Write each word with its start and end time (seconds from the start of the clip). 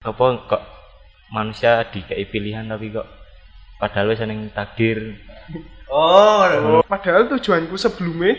apa 0.00 0.48
kok 0.48 0.64
manusia 1.28 1.84
dikei 1.84 2.24
pilihan 2.24 2.64
tapi 2.64 2.88
kok 2.88 3.04
padahal 3.76 4.08
wis 4.08 4.24
seneng 4.24 4.48
takdir 4.48 5.12
Oh, 5.92 6.80
padahal 6.88 7.28
tujuanku 7.28 7.76
sebelumnya 7.76 8.38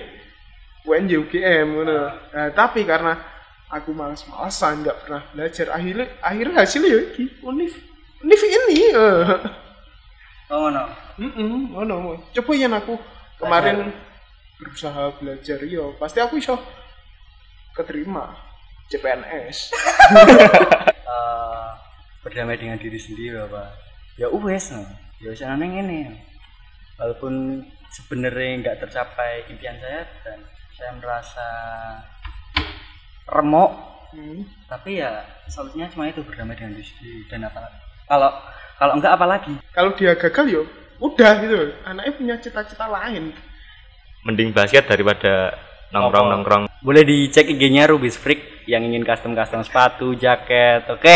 UNJ 0.87 1.19
UGM 1.21 1.67
ngono. 1.75 2.15
Nah, 2.31 2.49
tapi 2.55 2.81
karena 2.81 3.13
aku 3.69 3.93
malas-malasan 3.93 4.81
nggak 4.81 4.97
pernah 5.05 5.21
belajar 5.35 5.67
akhirnya 5.75 6.07
akhirnya 6.23 6.65
hasilnya 6.65 6.89
ya 6.89 6.99
iki 7.13 7.25
univ 7.45 7.73
univ 8.25 8.41
ini 8.41 8.77
eh. 8.97 9.37
Oh 10.49 10.73
no. 10.73 10.89
Mm 11.21 11.77
oh 11.77 11.83
no, 11.85 12.17
coba 12.33 12.51
yang 12.57 12.73
aku 12.73 12.97
kemarin 13.37 13.93
berusaha 14.57 15.13
belajar 15.21 15.61
yo 15.67 15.93
pasti 16.01 16.23
aku 16.23 16.41
iso 16.41 16.57
keterima 17.77 18.33
CPNS 18.89 19.57
Eh, 21.11 21.50
berdamai 22.21 22.57
dengan 22.57 22.77
diri 22.77 22.97
sendiri 22.97 23.37
bapak. 23.41 23.69
Ya 24.17 24.27
wes 24.29 24.73
no. 24.73 24.85
Ya 25.21 25.33
wes 25.33 25.41
aneh 25.41 25.69
ini. 25.69 25.99
Walaupun 26.97 27.65
sebenarnya 27.91 28.61
nggak 28.61 28.79
tercapai 28.87 29.49
impian 29.49 29.77
saya 29.81 30.05
dan 30.23 30.39
saya 30.77 30.91
merasa 30.97 31.47
remuk, 33.29 33.91
Hmm. 34.11 34.43
tapi 34.67 34.99
ya 34.99 35.23
solusinya 35.47 35.87
cuma 35.87 36.11
itu 36.11 36.19
berdamai 36.19 36.51
dengan 36.51 36.75
diri 36.75 36.83
sendiri 36.83 37.31
dan 37.31 37.47
apa 37.47 37.63
kalau 38.11 38.27
kalau 38.75 38.99
enggak 38.99 39.15
apa 39.15 39.23
lagi 39.23 39.55
kalau 39.71 39.95
dia 39.95 40.19
gagal 40.19 40.45
yo 40.51 40.63
udah 40.99 41.39
gitu 41.39 41.71
anaknya 41.87 42.11
punya 42.19 42.35
cita-cita 42.43 42.91
lain 42.91 43.31
mending 44.27 44.51
basket 44.51 44.83
daripada 44.83 45.55
nongkrong 45.95 46.27
nongkrong 46.27 46.63
boleh 46.83 47.07
dicek 47.07 47.55
IG-nya 47.55 47.87
Rubis 47.87 48.19
Freak 48.19 48.67
yang 48.67 48.83
ingin 48.83 49.07
custom 49.07 49.31
custom 49.31 49.63
sepatu 49.63 50.11
jaket 50.19 50.83
oke 50.91 51.15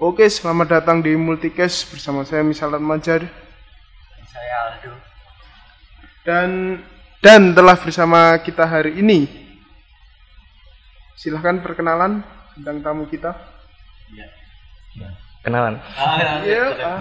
Oke, 0.00 0.24
selamat 0.32 0.80
datang 0.80 1.04
di 1.04 1.12
Multicast 1.12 1.92
bersama 1.92 2.24
saya 2.24 2.40
Misalan 2.40 2.80
Majar 2.80 3.20
saya 4.24 4.56
Aldo. 4.72 4.96
Dan 6.24 6.80
dan 7.20 7.52
telah 7.52 7.76
bersama 7.76 8.32
kita 8.40 8.64
hari 8.64 8.96
ini. 8.96 9.28
Silahkan 11.20 11.60
perkenalan 11.60 12.24
tentang 12.56 12.80
tamu 12.80 13.04
kita. 13.12 13.36
kenalan. 15.44 15.76
Iya, 16.48 16.64
ah, 16.80 17.00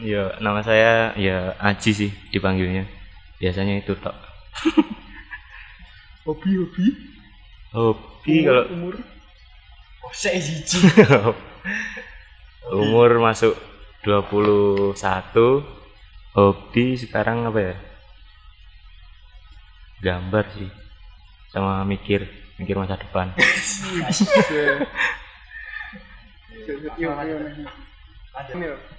ya 0.00 0.22
nama 0.40 0.64
saya 0.64 1.12
ya 1.20 1.52
Aji 1.60 1.92
sih 1.92 2.10
dipanggilnya. 2.32 2.88
Biasanya 3.44 3.84
itu 3.84 3.92
tok. 3.92 4.16
Hobi-hobi. 6.24 6.96
hobi? 7.76 8.36
Kalau 8.40 8.64
umur? 8.72 8.96
Oh 10.00 10.12
saya 10.16 10.40
umur 12.70 13.22
masuk 13.22 13.54
21 14.02 14.98
hobi 16.34 16.86
sekarang 16.98 17.46
apa 17.46 17.60
ya 17.62 17.74
gambar 20.02 20.44
sih 20.54 20.70
sama 21.50 21.82
mikir 21.86 22.26
mikir 22.58 22.74
masa 22.78 22.98
depan 22.98 23.30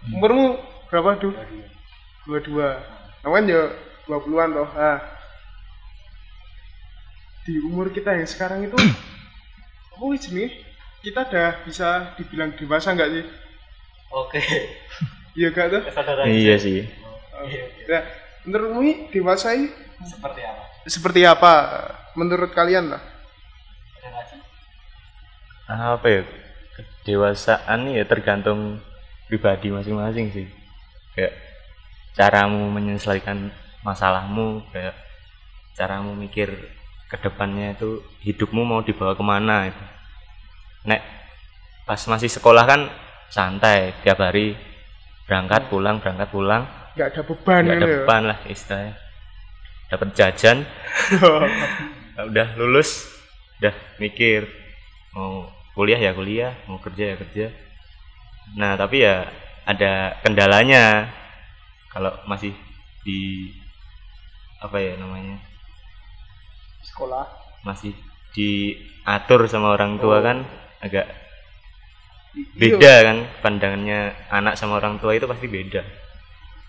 Umurmu 0.10 0.58
berapa, 0.90 1.22
Du? 1.22 1.30
Dua-dua. 2.26 2.82
Kamu 3.22 3.34
kan 3.36 3.46
ya 3.46 3.62
20-an 4.10 4.50
toh. 4.58 4.70
Ah. 4.74 5.00
Di 7.46 7.62
umur 7.62 7.94
kita 7.94 8.18
yang 8.18 8.26
sekarang 8.26 8.66
itu 8.66 8.78
wis 10.10 10.26
nih? 10.34 10.50
Kita 11.00 11.30
udah 11.30 11.64
bisa 11.64 12.18
dibilang 12.18 12.58
dewasa 12.58 12.98
nggak 12.98 13.12
sih? 13.14 13.26
Oke. 14.14 14.42
Iya 15.38 15.56
gak 15.56 15.68
tuh? 15.72 15.82
iya 16.28 16.56
sih. 16.60 16.84
Nah, 17.88 18.03
menurutmu 18.44 18.80
ini 18.84 18.94
dewasa 19.14 19.56
ini 19.56 19.72
seperti 20.03 20.42
apa? 20.44 20.64
Seperti 20.84 21.22
apa? 21.24 21.53
Menurut 22.18 22.52
kalian 22.52 22.92
lah. 22.92 23.02
apa 25.69 26.08
ya? 26.09 26.22
Kedewasaan 26.75 27.94
ya 27.94 28.03
tergantung 28.03 28.81
pribadi 29.30 29.69
masing-masing 29.69 30.34
sih. 30.34 30.48
Kayak 31.14 31.38
caramu 32.18 32.68
menyelesaikan 32.74 33.53
masalahmu 33.86 34.66
kayak 34.74 34.98
caramu 35.78 36.18
mikir 36.18 36.52
ke 37.08 37.18
depannya 37.22 37.78
itu 37.78 38.03
hidupmu 38.25 38.62
mau 38.66 38.81
dibawa 38.84 39.16
ke 39.16 39.24
mana 39.24 39.69
itu. 39.69 39.84
Nek 40.90 41.02
pas 41.88 42.02
masih 42.09 42.28
sekolah 42.28 42.66
kan 42.66 42.92
santai 43.29 43.94
tiap 44.01 44.19
hari 44.19 44.57
berangkat 45.25 45.69
pulang 45.69 46.01
berangkat 46.01 46.29
pulang 46.29 46.63
Nggak 46.97 47.07
ada 47.16 47.22
beban 47.23 47.62
nggak 47.63 47.78
ada 47.78 47.85
ya. 47.85 47.94
beban 48.01 48.22
lah 48.28 48.40
istilahnya 48.50 48.94
dapat 49.90 50.07
jajan 50.13 50.57
udah 52.29 52.47
lulus 52.59 53.07
udah 53.62 53.73
mikir 53.97 54.45
mau 55.13 55.47
kuliah 55.73 55.97
ya 55.97 56.12
kuliah 56.12 56.53
mau 56.68 56.78
kerja 56.78 57.13
ya 57.13 57.16
kerja 57.18 57.45
nah 58.57 58.73
tapi 58.75 59.06
ya 59.06 59.29
ada 59.66 60.18
kendalanya 60.25 61.13
kalau 61.94 62.09
masih 62.25 62.53
di 63.06 63.50
apa 64.59 64.75
ya 64.81 64.97
namanya 64.97 65.38
Sekolah. 66.84 67.25
masih 67.63 67.94
diatur 68.34 69.45
sama 69.47 69.73
orang 69.73 69.97
tua 69.97 70.19
Oh. 70.19 70.23
kan 70.25 70.38
agak 70.81 71.06
Iya. 72.55 72.75
beda 72.77 72.94
kan 73.03 73.17
pandangannya 73.41 74.00
anak 74.29 74.53
sama 74.53 74.77
orang 74.77 74.95
tua 74.97 75.13
itu 75.13 75.25
pasti 75.25 75.45
beda 75.45 75.81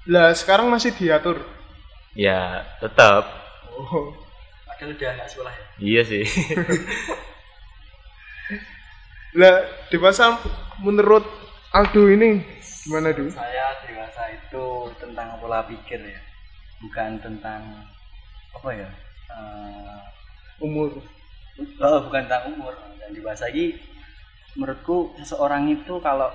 Lah, 0.07 0.33
sekarang 0.33 0.67
masih 0.67 0.91
diatur. 0.93 1.45
ya 2.13 2.65
tetap 2.79 3.25
Oh. 3.71 4.13
padahal 4.67 4.93
udah 4.93 5.11
nggak 5.15 5.29
sekolah 5.29 5.53
ya 5.53 5.65
iya 5.79 6.03
sih 6.03 6.25
Lah, 9.31 9.63
dewasa 9.89 10.35
menurut 10.81 11.23
Aldo 11.71 12.11
ini 12.11 12.43
gimana, 12.83 13.15
Du? 13.15 13.31
saya 13.31 13.79
dewasa 13.81 14.27
itu 14.29 14.67
tentang 14.99 15.39
pola 15.39 15.63
pikir 15.63 16.03
ya 16.03 16.19
bukan 16.81 17.15
tentang 17.21 17.63
apa 18.51 18.69
ya 18.75 18.89
eh, 19.31 20.01
Umur. 20.59 20.99
oh, 21.79 21.99
bukan 22.03 22.27
tentang 22.27 22.51
umur 22.51 22.75
dan 22.99 23.15
dewasa 23.15 23.47
ini 23.49 23.79
menurutku 24.59 25.15
seseorang 25.21 25.69
itu 25.71 25.95
kalau 26.03 26.31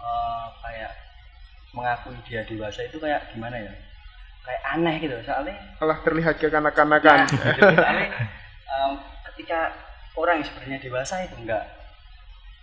eh, 0.00 0.46
kayak 0.64 0.92
mengakui 1.72 2.16
dia 2.24 2.44
dewasa 2.44 2.84
itu 2.88 2.96
kayak 2.96 3.32
gimana 3.32 3.56
ya 3.60 3.72
kayak 4.46 4.62
aneh 4.78 4.96
gitu 5.02 5.16
soalnya 5.26 5.56
Malah 5.82 5.98
terlihat 6.06 6.34
kekanak-kanakan. 6.38 7.18
Nah, 7.26 7.74
soalnya 7.82 8.08
em, 8.70 8.92
ketika 9.32 9.74
orang 10.16 10.40
yang 10.40 10.46
sebenarnya 10.46 10.78
dewasa 10.80 11.14
itu 11.26 11.34
enggak 11.36 11.64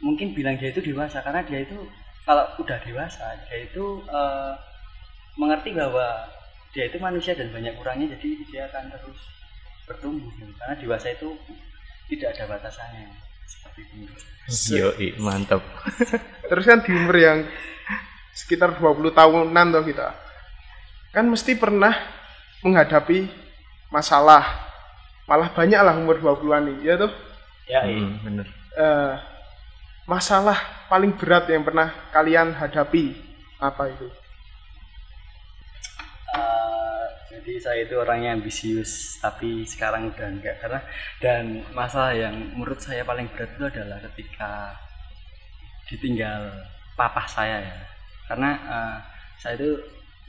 mungkin 0.03 0.35
bilang 0.35 0.55
dia 0.59 0.71
itu 0.71 0.81
dewasa 0.83 1.23
karena 1.23 1.43
dia 1.43 1.63
itu 1.63 1.77
kalau 2.23 2.43
udah 2.59 2.79
dewasa 2.81 3.35
dia 3.47 3.57
itu 3.67 4.03
eh, 4.07 4.53
mengerti 5.35 5.75
bahwa 5.75 6.29
dia 6.73 6.89
itu 6.89 6.97
manusia 6.97 7.37
dan 7.37 7.53
banyak 7.53 7.73
kurangnya 7.77 8.17
jadi 8.17 8.27
dia 8.49 8.61
akan 8.71 8.89
terus 8.89 9.21
bertumbuh 9.85 10.31
gitu. 10.39 10.49
karena 10.57 10.75
dewasa 10.79 11.13
itu 11.13 11.37
tidak 12.09 12.33
ada 12.33 12.43
batasannya 12.57 13.11
Yoi, 14.69 15.15
mantap 15.17 15.63
Terus 16.49 16.65
kan 16.67 16.83
di 16.83 16.91
umur 16.91 17.15
yang 17.15 17.47
sekitar 18.33 18.75
20 18.75 19.13
tahunan 19.13 19.67
toh 19.73 19.85
kita. 19.85 20.09
Kan 21.13 21.29
mesti 21.29 21.53
pernah 21.57 21.93
menghadapi 22.65 23.29
masalah. 23.93 24.41
Malah 25.29 25.55
banyak 25.55 25.79
lah 25.79 25.95
umur 25.95 26.19
20-an 26.19 26.67
ini, 26.67 26.83
ya 26.83 26.99
tuh. 26.99 27.11
ya 27.69 27.79
Hmm, 27.87 28.19
bener 28.19 28.47
Eh, 28.73 29.13
masalah 30.09 30.57
paling 30.89 31.13
berat 31.15 31.47
yang 31.47 31.63
pernah 31.63 31.93
kalian 32.11 32.57
hadapi 32.57 33.13
apa 33.61 33.93
itu? 33.93 34.09
Jadi 37.43 37.59
saya 37.59 37.79
itu 37.83 37.99
orangnya 37.99 38.39
ambisius 38.39 39.19
tapi 39.19 39.67
sekarang 39.67 40.07
udah 40.15 40.31
enggak. 40.31 40.63
Karena 40.63 40.79
dan 41.19 41.59
masalah 41.75 42.15
yang 42.15 42.55
menurut 42.55 42.79
saya 42.79 43.03
paling 43.03 43.27
berat 43.35 43.51
itu 43.59 43.67
adalah 43.67 43.99
ketika 43.99 44.71
ditinggal 45.91 46.63
papa 46.95 47.27
saya 47.27 47.59
ya. 47.59 47.77
Karena 48.31 48.49
eh, 48.55 48.95
saya 49.43 49.59
itu 49.59 49.75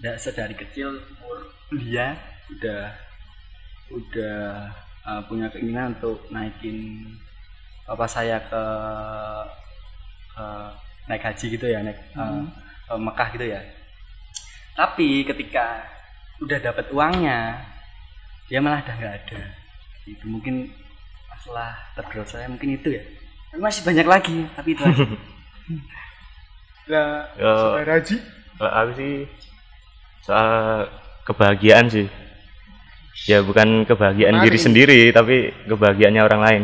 da- 0.03 0.19
sedari 0.19 0.59
kecil 0.59 0.91
umur 0.91 1.55
kuliah 1.71 2.19
udah 2.51 2.91
udah 3.95 4.75
eh, 5.07 5.23
punya 5.31 5.47
keinginan 5.55 5.95
untuk 5.95 6.19
naikin 6.35 7.07
papa 7.87 8.11
saya 8.11 8.43
ke 8.43 8.65
ke 10.35 10.47
naik 11.07 11.23
haji 11.31 11.47
gitu 11.47 11.67
ya 11.71 11.79
naik 11.79 12.11
ke 12.11 12.95
Mekah 12.99 13.29
gitu 13.39 13.47
ya. 13.55 13.63
Tapi 14.75 15.23
ketika 15.23 15.95
udah 16.41 16.59
dapat 16.59 16.87
uangnya 16.91 17.63
dia 18.47 18.59
malah 18.59 18.83
udah 18.83 18.95
nggak 18.95 19.15
ada 19.23 19.41
itu 20.05 20.25
mungkin 20.27 20.69
masalah 21.29 21.75
terberat 21.95 22.27
saya 22.27 22.47
mungkin 22.47 22.75
itu 22.75 22.89
ya 22.93 23.03
Tapi 23.51 23.61
masih 23.63 23.83
banyak 23.83 24.07
lagi 24.07 24.39
tapi 24.53 24.69
itu 24.75 24.83
aja 24.83 25.05
Lah, 26.85 27.25
Ya. 27.41 27.53
saudara 27.55 27.93
Haji, 27.97 28.17
Kalau 28.55 28.71
aku 28.71 28.91
sih 28.95 29.13
soal 30.21 30.51
kebahagiaan 31.25 31.87
sih. 31.89 32.07
Ya 33.25 33.41
bukan 33.41 33.87
kebahagiaan 33.87 34.37
Menarik. 34.37 34.53
diri 34.53 34.59
sendiri, 34.61 35.01
tapi 35.11 35.37
kebahagiaannya 35.65 36.21
orang 36.21 36.41
lain. 36.43 36.63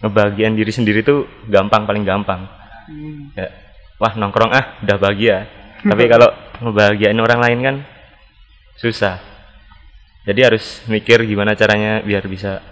Kebahagiaan 0.00 0.56
diri 0.56 0.72
sendiri 0.72 1.02
tuh 1.02 1.26
gampang 1.46 1.84
paling 1.84 2.02
gampang. 2.02 2.48
hmm, 2.88 3.36
Ya, 3.36 3.50
wah 3.98 4.14
nongkrong 4.14 4.50
ah 4.50 4.78
udah 4.80 4.96
bahagia. 4.96 5.44
tapi 5.90 6.06
kalau 6.06 6.30
ngebahagiain 6.62 7.18
orang 7.18 7.40
lain 7.42 7.58
kan 7.60 7.76
susah. 8.76 9.18
Jadi 10.22 10.40
harus 10.40 10.64
mikir 10.86 11.18
gimana 11.22 11.52
caranya 11.52 11.98
biar 12.00 12.22
bisa 12.24 12.62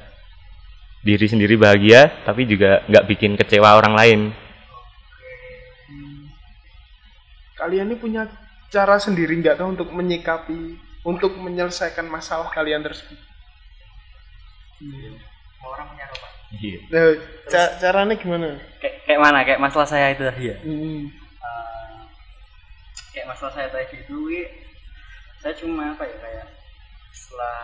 diri 1.00 1.26
sendiri 1.26 1.56
bahagia, 1.56 2.22
tapi 2.22 2.44
juga 2.44 2.84
nggak 2.86 3.06
bikin 3.06 3.34
kecewa 3.34 3.74
orang 3.74 3.94
lain. 3.94 4.20
kalian 7.56 7.92
ini 7.92 8.00
punya 8.00 8.24
cara 8.72 8.96
sendiri 8.96 9.36
nggak 9.36 9.60
tahu 9.60 9.76
untuk 9.76 9.92
menyikapi, 9.92 10.80
untuk 11.04 11.36
menyelesaikan 11.36 12.08
masalah 12.08 12.48
kalian 12.48 12.80
tersebut. 12.80 13.20
orang 15.60 15.92
punya 15.92 16.08
apa 16.08 16.28
Iya. 16.56 16.78
Nah, 16.88 17.04
ca- 17.46 17.74
caranya 17.76 18.16
gimana? 18.16 18.56
kayak, 18.80 19.04
kayak 19.04 19.20
mana 19.20 19.44
kayak 19.44 19.60
masalah 19.60 19.84
saya 19.84 20.16
itu 20.16 20.24
tadi 20.24 20.48
ya 20.48 20.56
Hmm, 20.64 21.04
Eh, 21.12 22.00
kayak 23.12 23.28
masalah 23.28 23.52
saya 23.52 23.68
tadi 23.68 23.92
itu 23.92 24.16
saya 25.40 25.54
cuma 25.56 25.96
apa 25.96 26.04
ya 26.04 26.16
kayak 26.20 26.46
setelah 27.10 27.58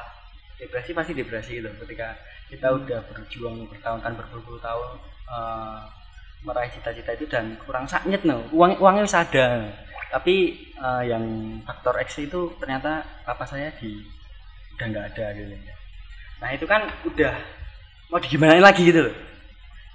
depresi 0.57 0.91
pasti 0.97 1.13
depresi 1.13 1.53
gitu. 1.61 1.71
Ketika 1.85 2.17
kita 2.49 2.73
udah 2.73 3.01
berjuang 3.13 3.69
bertahun-tahun 3.69 4.17
berpuluh-puluh 4.17 4.61
tahun 4.65 4.91
eh, 5.29 5.79
meraih 6.45 6.71
cita-cita 6.73 7.13
itu 7.17 7.27
dan 7.29 7.57
kurang 7.63 7.85
sakit 7.85 8.25
no. 8.25 8.49
Uang 8.51 8.81
uangnya 8.81 9.05
bisa 9.05 9.23
ada. 9.23 9.69
Tapi 10.11 10.35
eh, 10.73 11.03
yang 11.07 11.25
faktor 11.69 12.01
X 12.03 12.25
itu 12.25 12.57
ternyata 12.57 13.05
apa 13.29 13.45
saya 13.45 13.69
di 13.77 14.01
udah 14.77 14.87
nggak 14.93 15.07
ada 15.15 15.27
gitu. 15.37 15.55
Nah 16.41 16.49
itu 16.53 16.65
kan 16.65 16.89
udah 17.05 17.35
mau 18.09 18.21
digimanain 18.21 18.65
lagi 18.65 18.89
gitu 18.89 19.05
loh. 19.07 19.17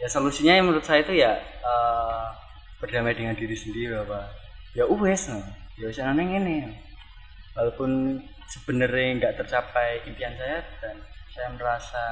Ya 0.01 0.09
solusinya 0.09 0.57
yang 0.57 0.69
menurut 0.69 0.85
saya 0.85 1.01
itu 1.01 1.17
ya 1.17 1.33
eh, 1.41 2.25
berdamai 2.81 3.13
dengan 3.13 3.37
diri 3.37 3.53
sendiri 3.53 3.93
apa 3.93 4.25
ya 4.73 4.89
wes 4.89 5.29
no. 5.29 5.37
ya 5.77 5.85
wes 5.85 6.01
ini 6.01 6.65
walaupun 7.53 8.21
sebenarnya 8.47 9.07
nggak 9.19 9.35
tercapai 9.39 10.03
impian 10.07 10.35
saya 10.35 10.59
dan 10.83 10.95
saya 11.31 11.47
merasa 11.55 12.05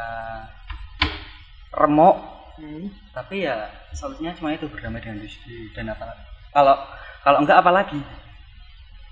remuk 1.75 2.15
hmm. 2.57 2.87
tapi 3.13 3.45
ya 3.45 3.67
solusinya 3.93 4.33
cuma 4.35 4.55
itu 4.55 4.65
berdamai 4.67 4.99
dengan 4.99 5.19
diri 5.21 5.31
sendiri 5.31 5.65
dan 5.75 5.91
apa 5.91 6.03
kalau 6.49 6.75
kalau 7.21 7.37
enggak 7.43 7.59
apa 7.59 7.71
lagi 7.71 7.99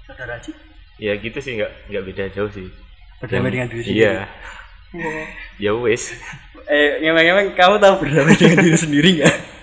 saudara 0.07 0.39
Haji 0.39 0.53
Ya 0.97 1.13
gitu 1.13 1.37
sih 1.37 1.61
nggak 1.61 1.93
nggak 1.93 2.03
beda 2.09 2.23
jauh 2.33 2.49
sih. 2.49 2.65
berdamai 3.21 3.53
dengan 3.53 3.69
diri 3.69 3.83
sendiri 3.85 4.01
Iya. 4.01 4.15
Ya 5.61 5.71
wes. 5.77 6.09
eh 6.65 6.99
ngemeng-ngemeng 7.03 7.53
kamu 7.53 7.77
tahu 7.77 7.93
berdamai 8.01 8.33
dengan 8.33 8.65
diri 8.65 8.77
sendiri 8.79 9.09
nggak 9.21 9.35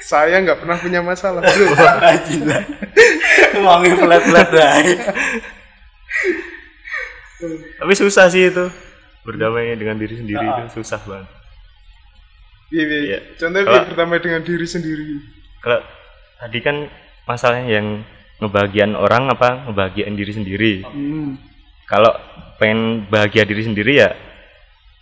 saya 0.00 0.40
nggak 0.40 0.64
pernah 0.64 0.76
punya 0.80 1.00
masalah, 1.04 1.44
bro. 1.44 1.66
Gila. 2.26 2.58
Ngomongin 3.56 3.94
pelat-pelat 4.00 4.48
baik. 4.48 4.98
Tapi 7.80 7.92
susah 7.96 8.28
sih 8.28 8.48
itu. 8.52 8.66
Berdamai 9.24 9.76
dengan 9.76 10.00
diri 10.00 10.16
sendiri 10.16 10.40
Ah. 10.40 10.64
itu 10.64 10.80
susah 10.80 11.00
banget. 11.04 11.28
Iya, 12.72 12.84
iya. 12.86 12.98
Iya. 13.04 13.18
Contohnya 13.36 13.84
berdamai 13.92 14.18
dengan 14.22 14.40
diri 14.44 14.66
sendiri. 14.66 15.04
Kalau 15.60 15.80
tadi 16.40 16.58
kan 16.64 16.76
masalahnya 17.28 17.68
yang 17.80 17.86
ngebahagiain 18.40 18.96
orang 18.96 19.28
apa 19.28 19.68
ngebahagiain 19.68 20.16
diri 20.16 20.32
sendiri. 20.32 20.72
Hmm. 20.88 21.36
Kalau 21.84 22.12
pengen 22.56 23.04
bahagia 23.12 23.44
diri 23.44 23.66
sendiri 23.66 23.92
ya 24.00 24.10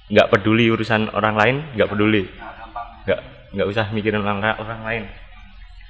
nggak 0.08 0.30
peduli 0.32 0.72
urusan 0.72 1.12
orang 1.14 1.34
lain, 1.36 1.56
nggak 1.78 1.88
peduli. 1.90 2.26
Nah. 2.26 3.04
Nggak 3.06 3.20
nggak 3.52 3.68
usah 3.68 3.88
mikirin 3.94 4.20
orang 4.20 4.44
orang 4.60 4.80
lain. 4.84 5.04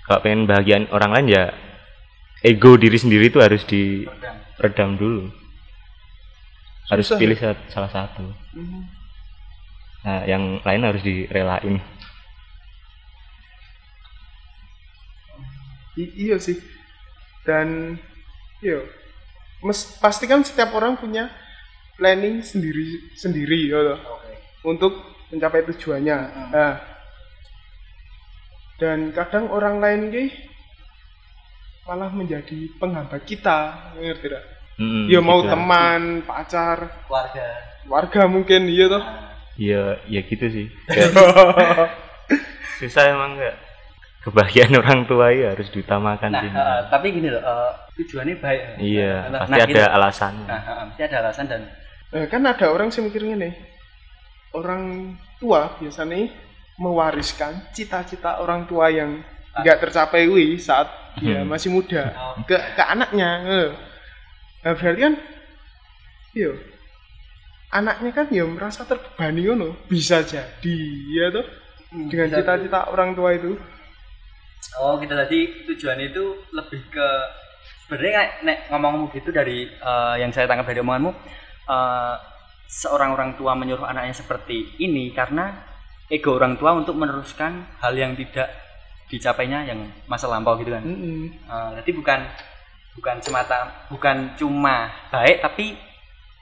Kalau 0.06 0.20
pengen 0.24 0.48
bahagiain 0.48 0.86
orang 0.94 1.10
lain 1.12 1.26
ya 1.28 1.44
ego 2.40 2.78
diri 2.78 2.96
sendiri 2.96 3.28
itu 3.28 3.42
harus 3.42 3.66
diredam 3.66 4.94
dulu. 4.96 5.28
Harus 6.88 7.12
Susah 7.12 7.20
pilih 7.20 7.36
sa- 7.36 7.64
salah 7.68 7.90
satu. 7.92 8.24
Hmm. 8.56 8.88
Nah, 10.08 10.24
yang 10.24 10.62
lain 10.64 10.82
harus 10.88 11.04
direlain. 11.04 11.82
I- 15.98 16.14
iya 16.16 16.40
sih. 16.40 16.56
Dan 17.44 17.98
iya. 18.64 18.80
Mes, 19.60 19.98
pasti 19.98 20.24
kan 20.24 20.40
setiap 20.46 20.72
orang 20.72 20.96
punya 20.96 21.28
planning 21.98 22.40
sendiri 22.40 23.12
sendiri 23.18 23.68
ya 23.68 23.82
loh. 23.82 24.00
Untuk 24.64 24.96
mencapai 25.28 25.66
tujuannya. 25.68 26.16
Nah. 26.54 26.97
Dan 28.78 29.10
kadang 29.10 29.50
orang 29.50 29.82
lain 29.82 30.00
ki 30.08 30.24
malah 31.82 32.12
menjadi 32.12 32.68
penghambat 32.78 33.24
kita, 33.24 33.90
ngerti 33.96 34.28
tidak? 34.28 34.44
Mm, 34.78 35.10
Ya 35.10 35.18
mau 35.18 35.42
gitu. 35.42 35.50
teman, 35.50 36.22
pacar, 36.22 37.02
Keluarga. 37.08 37.46
warga 37.90 38.22
mungkin 38.30 38.70
iya 38.70 38.86
toh. 38.86 39.02
Ya, 39.58 39.98
ya 40.06 40.20
gitu 40.22 40.46
sih. 40.46 40.66
Susah 42.78 43.10
emang 43.10 43.34
nggak. 43.34 43.56
Kebahagiaan 44.22 44.74
orang 44.76 45.00
tua 45.08 45.32
ya 45.32 45.56
harus 45.56 45.66
diutamakan 45.72 46.30
Nah, 46.30 46.42
sih. 46.44 46.50
eh, 46.52 46.80
tapi 46.92 47.06
gini 47.10 47.32
loh, 47.32 47.40
eh, 47.40 47.70
tujuannya 47.96 48.36
baik. 48.38 48.60
Iya, 48.78 49.14
Nah, 49.32 49.38
pasti 49.42 49.52
nah, 49.52 49.58
ada 49.58 49.70
gitu. 49.72 49.82
alasannya. 49.88 50.46
Nah, 50.46 50.60
eh, 50.60 50.84
pasti 50.86 51.02
ada 51.02 51.16
alasan 51.24 51.46
dan 51.48 51.62
Nah, 52.08 52.24
kan 52.24 52.40
ada 52.42 52.66
orang 52.68 52.88
sih 52.88 53.02
mikirnya 53.02 53.36
nih, 53.36 53.52
orang 54.52 55.12
tua 55.36 55.76
biasanya 55.76 56.28
mewariskan 56.78 57.68
cita-cita 57.70 58.38
orang 58.38 58.64
tua 58.64 58.88
yang 58.88 59.20
nggak 59.52 59.78
tercapai 59.80 60.24
wi 60.24 60.54
saat 60.56 60.86
dia 61.18 61.42
Hmm. 61.42 61.50
masih 61.50 61.68
muda 61.68 62.14
Oh. 62.14 62.38
ke 62.46 62.54
ke 62.54 62.82
anaknya. 62.84 63.30
eh. 63.44 63.68
Nah, 64.58 64.74
berarti 64.74 65.00
kan, 65.00 65.14
yo, 66.32 66.54
anaknya 67.68 68.10
kan 68.12 68.26
ya 68.30 68.44
merasa 68.44 68.82
terbebani 68.82 69.42
ngono, 69.44 69.74
bisa 69.86 70.22
jadi 70.22 70.78
ya 71.10 71.26
tuh 71.30 71.46
dengan 72.06 72.30
bisa 72.30 72.38
cita-cita 72.38 72.86
orang 72.88 73.12
tua 73.12 73.34
itu. 73.34 73.58
Oh 74.78 74.94
gitu 74.98 75.10
tadi 75.10 75.38
tujuan 75.66 75.98
itu 76.00 76.22
lebih 76.52 76.80
ke 76.88 77.08
sebenarnya 77.82 78.44
nek 78.44 78.58
ngomong 78.68 79.10
gitu 79.10 79.30
dari 79.30 79.66
eh, 79.66 80.14
yang 80.16 80.30
saya 80.30 80.46
tangkap 80.46 80.66
dari 80.66 80.78
omonganmu 80.78 81.10
eh, 81.66 82.14
seorang 82.68 83.10
orang 83.10 83.34
tua 83.34 83.56
menyuruh 83.56 83.84
anaknya 83.84 84.14
seperti 84.14 84.78
ini 84.78 85.10
karena 85.10 85.66
ego 86.08 86.40
orang 86.40 86.56
tua 86.56 86.72
untuk 86.72 86.96
meneruskan 86.96 87.68
hal 87.84 87.92
yang 87.92 88.16
tidak 88.16 88.48
dicapainya 89.08 89.64
yang 89.68 89.88
masa 90.08 90.28
lampau 90.28 90.56
gitu 90.60 90.72
kan. 90.72 90.84
Mm-mm. 90.84 91.32
Eh, 91.32 91.70
jadi 91.80 91.90
bukan 91.96 92.20
bukan 92.98 93.16
semata 93.22 93.86
bukan 93.92 94.34
cuma 94.34 94.90
baik 95.12 95.40
tapi 95.44 95.76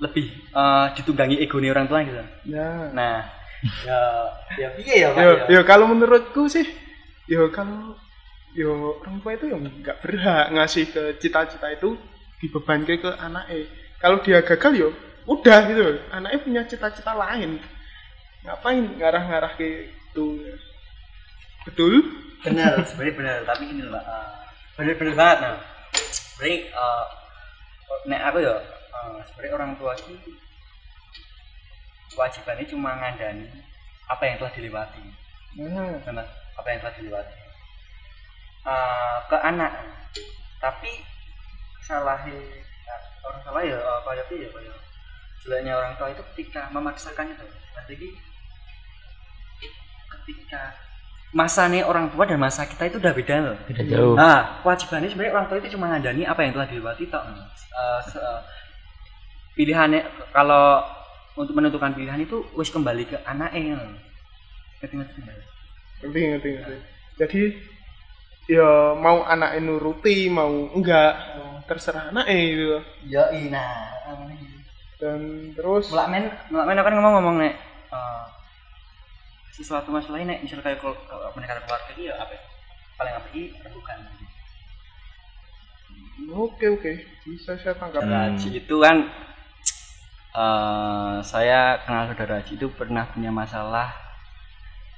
lebih 0.02 0.26
eh, 0.54 0.86
ditunggangi 0.98 1.42
ego 1.42 1.58
nih 1.58 1.70
orang 1.74 1.86
tua 1.90 2.02
gitu. 2.02 2.22
Ya. 2.46 2.90
Nah, 2.94 3.26
ya 3.86 4.00
ya 4.58 4.68
iya 4.78 4.94
ya 4.94 5.08
Pak. 5.14 5.22
Yo, 5.22 5.30
ya. 5.30 5.44
yo 5.50 5.60
kalau 5.66 5.86
menurutku 5.90 6.46
sih, 6.46 6.66
yo 7.26 7.50
kalau 7.50 7.94
yo 8.54 9.02
orang 9.02 9.18
tua 9.22 9.32
itu 9.34 9.46
yang 9.50 9.62
nggak 9.62 9.98
berhak 10.02 10.46
ngasih 10.54 10.84
ke 10.90 11.02
cita-cita 11.22 11.70
itu 11.74 11.98
dibebankan 12.42 12.98
ke 12.98 13.10
anaknya. 13.18 13.66
Kalau 13.96 14.20
dia 14.20 14.44
gagal 14.44 14.72
yo, 14.76 14.88
udah 15.24 15.58
gitu. 15.70 15.82
Anaknya 16.12 16.38
punya 16.42 16.62
cita-cita 16.68 17.16
lain. 17.16 17.58
Ngapain 18.46 18.84
ngarah-ngarah 18.96 19.52
ke 19.58 19.90
itu? 19.90 20.26
Betul? 21.66 21.94
benar 22.46 22.78
sebenarnya 22.86 23.14
benar 23.18 23.38
tapi 23.42 23.62
gini 23.66 23.82
loh 23.82 23.98
Pak. 23.98 24.04
Eh, 24.06 24.30
benar 24.78 24.94
benar 25.02 25.14
banget 25.18 25.38
nah 25.42 25.56
sebenarnya 26.14 26.58
eh, 26.70 27.04
nek 28.06 28.20
aku 28.30 28.38
ya 28.38 28.54
eh, 28.54 29.18
sebenarnya 29.26 29.54
orang 29.58 29.70
tua 29.74 29.92
itu 29.98 30.14
kewajibannya 32.14 32.64
cuma 32.70 32.90
ngandani 33.02 33.46
apa 34.06 34.22
yang 34.22 34.36
telah 34.38 34.54
dilewati 34.54 35.02
Nah, 35.56 35.96
Karena 36.04 36.20
apa 36.54 36.68
yang 36.68 36.78
telah 36.84 36.94
dilewati 37.00 37.36
Eh, 38.66 39.16
ke 39.30 39.36
anak 39.46 39.72
tapi 40.58 40.90
salahnya 41.86 42.34
orang 43.22 43.40
salah 43.46 43.62
ya 43.62 43.78
apa 43.78 44.10
ya 44.10 44.26
kayak 44.26 44.74
jeleknya 45.38 45.72
orang 45.78 45.94
tua 45.94 46.10
itu 46.10 46.22
ketika 46.34 46.66
memaksakan 46.74 47.30
itu 47.30 47.46
jadi 47.86 48.08
ketika 50.22 50.74
masa 51.36 51.68
nih 51.68 51.84
orang 51.84 52.08
tua 52.08 52.24
dan 52.24 52.38
masa 52.40 52.64
kita 52.64 52.88
itu 52.88 52.96
udah 52.96 53.12
beda 53.12 53.34
loh 53.44 53.56
Beda 53.68 53.82
jauh. 53.84 54.14
Nah, 54.16 54.62
kewajibannya 54.64 55.08
sebenarnya 55.12 55.34
orang 55.36 55.46
tua 55.50 55.56
itu 55.60 55.68
cuma 55.76 55.86
ngandani 55.92 56.22
apa 56.24 56.40
yang 56.46 56.52
telah 56.56 56.66
dilewati 56.70 57.04
tok. 57.12 57.22
Eh, 57.28 58.00
se- 58.08 58.22
eh, 58.22 58.40
pilihannya 59.56 60.00
kalau 60.32 60.84
untuk 61.36 61.52
menentukan 61.56 61.92
pilihan 61.92 62.20
itu 62.20 62.40
wis 62.56 62.72
kembali 62.72 63.04
ke 63.04 63.16
anaknya. 63.24 63.76
ngerti 64.80 64.94
ngerti 64.96 65.18
ngerti 66.04 66.20
ngerti 66.30 66.48
ngerti 66.52 66.76
jadi 67.16 67.42
ya 68.46 68.92
mau 68.94 69.24
anaknya 69.24 69.60
nuruti 69.64 70.28
mau 70.28 70.52
enggak 70.76 71.12
terserah 71.64 72.12
anaknya 72.12 72.36
gitu 72.36 72.78
ya 73.08 73.24
ina 73.32 73.66
dan 75.00 75.20
terus 75.56 75.88
mulak 75.92 76.08
men 76.12 76.24
mulak 76.52 76.64
men 76.68 76.76
aku 76.76 76.86
kan 76.88 76.94
ngomong-ngomong 77.00 77.36
nek 77.40 77.54
eh, 77.90 78.24
sesuatu 79.56 79.88
masalah 79.88 80.20
ini 80.20 80.36
nek 80.36 80.40
misal 80.44 80.60
kayak 80.60 80.76
kalau 80.84 80.92
kalau 81.08 81.32
pendekatan 81.32 81.64
keluarga 81.64 81.92
ya 81.96 82.12
apa 82.20 82.32
ya? 82.36 82.42
paling 82.96 83.14
apa? 83.16 83.28
Ini 83.32 83.46
bukan. 83.72 83.98
Oke 86.36 86.66
oke. 86.68 86.92
Bisa 87.24 87.56
saya 87.56 87.72
tangkap. 87.76 88.04
Hmm. 88.04 88.12
Haji 88.12 88.48
itu 88.60 88.76
kan 88.80 88.96
eh 90.36 91.16
saya 91.24 91.80
kenal 91.88 92.12
saudara 92.12 92.44
Haji 92.44 92.60
itu 92.60 92.68
pernah 92.76 93.08
punya 93.08 93.32
masalah 93.32 93.96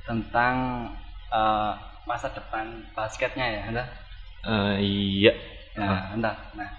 tentang 0.03 0.89
eh, 1.31 1.73
masa 2.03 2.27
depan 2.35 2.83
basketnya 2.99 3.47
ya 3.47 3.63
entah 3.71 3.89
Eh, 4.39 4.77
iya. 4.81 5.33
Nah 5.75 6.15
entah 6.15 6.35
nah 6.55 6.71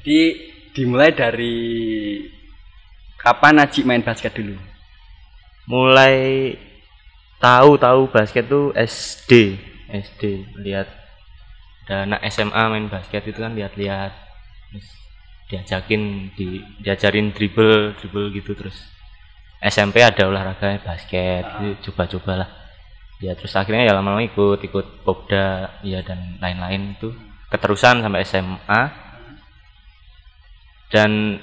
jadi 0.00 0.20
dimulai 0.72 1.12
dari 1.12 1.56
kapan 3.20 3.60
Haji 3.60 3.80
main 3.84 4.00
basket 4.04 4.32
dulu 4.32 4.56
mulai 5.68 6.56
tahu 7.38 7.76
tahu 7.76 8.08
basket 8.08 8.48
tuh 8.48 8.72
SD 8.74 9.60
SD 9.88 10.22
lihat. 10.64 10.88
Ada 11.88 12.04
anak 12.04 12.20
SMA 12.28 12.62
main 12.68 12.88
basket 12.92 13.24
itu 13.24 13.40
kan 13.40 13.56
lihat-lihat. 13.56 14.12
Diajakin 15.48 16.32
di 16.36 16.60
diajarin 16.84 17.32
dribble 17.32 17.96
dribble 17.96 18.28
gitu 18.36 18.52
terus. 18.52 18.76
SMP 19.64 20.04
ada 20.04 20.28
olahraga 20.28 20.76
basket 20.84 21.44
gitu, 21.58 21.90
coba-coba 21.90 22.44
lah 22.44 22.50
ya 23.18 23.34
terus 23.34 23.50
akhirnya 23.58 23.90
ya 23.90 23.92
lama-lama 23.98 24.22
ikut 24.22 24.62
ikut 24.62 25.02
popda 25.02 25.80
ya 25.82 26.04
dan 26.04 26.38
lain-lain 26.38 26.94
itu. 26.94 27.10
Keterusan 27.48 28.04
sampai 28.04 28.28
SMA 28.28 28.82
dan 30.92 31.40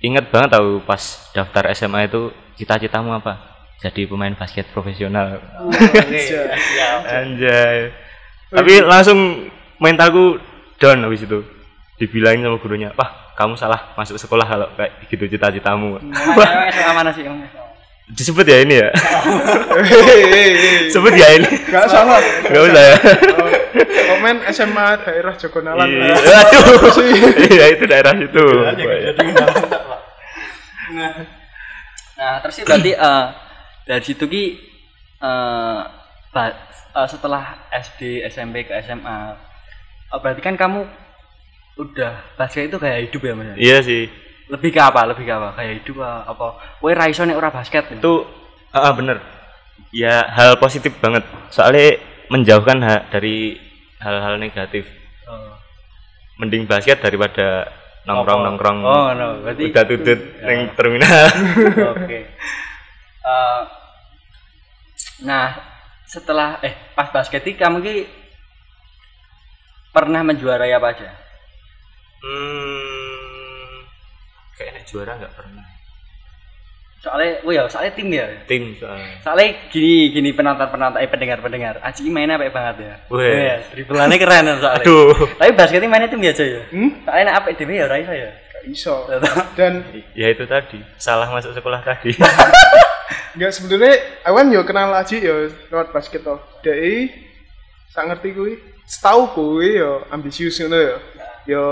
inget 0.00 0.32
banget 0.32 0.56
tahu 0.56 0.80
pas 0.84 1.30
daftar 1.36 1.72
SMA 1.76 2.08
itu 2.08 2.32
cita-citamu 2.56 3.16
apa? 3.16 3.36
Jadi 3.80 4.04
pemain 4.04 4.32
basket 4.36 4.68
profesional. 4.72 5.40
Anjay. 7.16 7.92
Tapi 8.52 8.72
langsung 8.84 9.48
mentalku 9.80 10.36
down 10.76 11.04
habis 11.04 11.24
itu. 11.24 11.40
Dibilangin 12.00 12.48
sama 12.48 12.56
gurunya 12.56 12.88
wah 12.96 13.36
kamu 13.36 13.60
salah 13.60 13.92
masuk 13.92 14.16
sekolah 14.16 14.48
kalau 14.48 14.68
kayak 14.76 15.04
gitu 15.08 15.24
cita-citamu. 15.36 16.00
Emang 16.36 16.68
SMA 16.72 16.92
mana 16.96 17.12
sih 17.12 17.24
disebut 18.10 18.42
ya 18.46 18.58
ini 18.66 18.74
ya? 18.82 18.88
Sebut 20.94 21.14
ya 21.14 21.28
ini. 21.38 21.50
Gak 21.70 21.86
salah. 21.86 22.18
nggak 22.50 22.62
usah 22.66 22.82
ya. 22.82 22.96
Oh, 23.38 23.48
Komen 24.10 24.36
SMA 24.50 24.86
daerah 25.06 25.34
Jogonalan. 25.38 25.88
Iya, 25.88 26.14
aduh 26.42 26.94
iya 27.50 27.64
itu 27.74 27.84
daerah 27.86 28.12
situ 28.14 28.44
Nah, 32.20 32.36
terus 32.44 32.54
sih 32.60 32.64
berarti 32.68 32.92
eh, 32.92 33.24
dari 33.88 34.02
situ 34.04 34.24
ki 34.28 34.44
eh, 35.22 35.80
eh, 36.36 37.08
setelah 37.08 37.64
SD, 37.72 38.28
SMP 38.28 38.68
ke 38.68 38.76
SMA, 38.84 39.18
eh, 40.12 40.18
berarti 40.20 40.40
kan 40.44 40.58
kamu 40.58 40.84
udah 41.80 42.36
basket 42.36 42.68
itu 42.68 42.76
kayak 42.76 43.08
hidup 43.08 43.22
ya 43.24 43.32
mas? 43.32 43.56
iya 43.56 43.78
sih 43.80 44.04
Lebih 44.50 44.74
ke 44.74 44.82
apa? 44.82 45.06
Lebih 45.06 45.24
ke 45.24 45.32
apa? 45.32 45.54
Kayak 45.54 45.72
hidup 45.80 46.02
apa? 46.02 46.26
apa? 46.34 46.46
Woi 46.82 46.92
raiso 46.92 47.22
nek 47.22 47.38
ora 47.38 47.54
basket. 47.54 47.86
itu 47.86 48.26
ah 48.74 48.90
bener 48.94 49.18
ya 49.90 50.26
hal 50.30 50.54
positif 50.62 50.94
banget 51.02 51.26
soalnya 51.50 51.98
menjauhkan 52.30 52.78
ha- 52.80 53.04
dari 53.10 53.58
hal-hal 53.98 54.38
negatif 54.38 54.86
Oh. 55.26 55.54
mending 56.38 56.66
basket 56.66 56.98
daripada 56.98 57.70
nongkrong 58.02 58.42
nongkrong 58.42 58.78
Oh, 58.82 59.14
no. 59.14 59.46
Berarti 59.46 59.70
udah 59.70 59.84
tutut 59.86 60.20
neng 60.42 60.74
terminal 60.74 61.26
Oke. 61.94 62.18
Eh, 63.20 63.62
nah, 65.22 65.54
setelah 66.02 66.58
eh 66.64 66.74
pas 66.96 67.12
basket 67.12 67.46
kamu 67.46 67.78
ki 67.78 67.96
pernah 69.90 70.22
menjuarai 70.22 70.70
apa 70.70 70.88
aja? 70.90 71.10
hmm, 72.20 73.74
kayaknya 74.54 74.82
juara 74.84 75.12
nggak 75.14 75.34
pernah 75.34 75.64
Soalnya, 77.00 77.40
oh 77.48 77.52
ya, 77.52 77.64
soalnya 77.64 77.96
tim 77.96 78.12
ya. 78.12 78.28
tim 78.44 78.76
soalnya 78.76 79.08
Soalnya 79.24 79.72
gini 79.72 80.12
gini 80.12 80.36
penonton 80.36 80.68
penonton 80.68 81.00
eh 81.00 81.08
pendengar 81.08 81.40
pendengar. 81.40 81.80
Aji 81.80 82.12
mainnya 82.12 82.36
apik 82.36 82.52
banget 82.52 82.76
ya. 82.84 82.94
Weh, 83.08 83.56
dribblenya 83.72 84.16
keren 84.20 84.44
ya 84.44 84.54
soalnya. 84.60 84.84
aduh 84.84 85.16
Tapi 85.40 85.50
basketnya 85.56 85.88
mainnya 85.88 86.12
tim 86.12 86.20
biasa 86.20 86.42
ya. 86.44 86.60
Hmm? 86.68 86.90
Soalnya 87.08 87.32
apik 87.40 87.56
dhewe 87.56 87.80
ya 87.80 87.88
ora 87.88 87.96
iso 88.04 88.12
ya. 88.12 88.30
Gak 88.36 88.64
iso. 88.68 88.94
Dan 89.56 89.72
ya 90.12 90.28
itu 90.28 90.44
tadi 90.44 90.84
salah 91.00 91.32
masuk 91.32 91.56
sekolah 91.56 91.80
tadi 91.80 92.12
nggak 93.40 93.52
sebenarnya 93.54 93.94
awan 94.26 94.50
yo 94.50 94.60
kenal 94.66 94.92
aja 94.92 95.16
yo 95.16 95.48
lewat 95.72 95.96
basket 95.96 96.20
toh. 96.20 96.36
Dei 96.60 97.08
sak 97.96 98.12
ngerti 98.12 98.36
kuwi. 98.36 98.54
Setahu 98.84 99.32
kuwi 99.32 99.80
yo 99.80 100.04
ambisius 100.12 100.60
ngono 100.60 100.76
yo. 100.76 100.96
Yo 101.48 101.64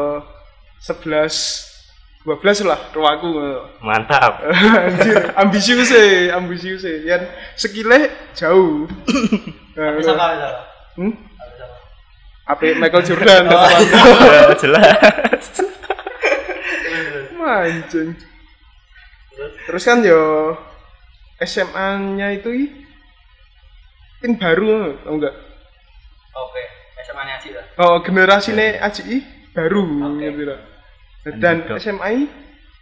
11 0.81 1.68
12 2.27 2.67
lah 2.69 2.79
ruwaku 2.93 3.27
ngono. 3.31 3.61
mantap 3.81 4.43
Anjir, 4.89 5.33
ambisius 5.39 5.91
e, 5.95 6.29
ambisius 6.35 6.85
e. 6.85 7.07
Yan 7.07 7.23
skillnya 7.55 8.11
jauh. 8.35 8.85
Nah, 9.79 9.95
ngono. 9.95 10.51
Hmm? 10.99 11.15
Ape 12.51 12.75
Michael 12.75 13.07
Jordan 13.07 13.47
teman. 13.51 13.83
ya, 14.27 14.51
jelas 14.59 15.45
Mancing. 17.39 18.19
Terus 19.39 19.83
kan 19.87 20.03
yo 20.03 20.57
SMA-nya 21.39 22.35
itu 22.35 22.51
i, 22.51 22.65
tim 24.19 24.35
baru 24.35 24.99
tau 25.07 25.15
enggak? 25.15 25.35
Oke, 26.35 26.63
SMA 27.07 27.23
nya 27.23 27.35
Aji 27.39 27.49
lah. 27.55 27.65
Oh, 27.79 28.03
generasinya 28.03 28.67
AJI 28.91 29.23
baru 29.55 29.87
Oke. 30.19 30.27
gitu. 30.27 30.57
Dan 31.27 31.67
Underdog. 31.67 31.79
SMA 31.79 32.09
i 32.15 32.21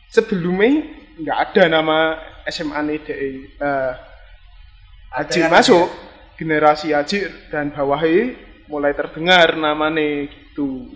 sebelumnya 0.07 0.73
nggak 1.19 1.39
ada 1.51 1.63
nama 1.69 1.99
SMA 2.47 2.79
nih. 2.85 2.99
Uh, 3.57 3.93
Aji 5.17 5.41
kan 5.43 5.51
masuk 5.51 5.87
generasi 6.37 6.93
Aji 6.93 7.25
dan 7.49 7.73
bawahnya 7.73 8.37
mulai 8.69 8.93
terdengar 8.93 9.57
namanya 9.57 10.29
gitu. 10.29 10.93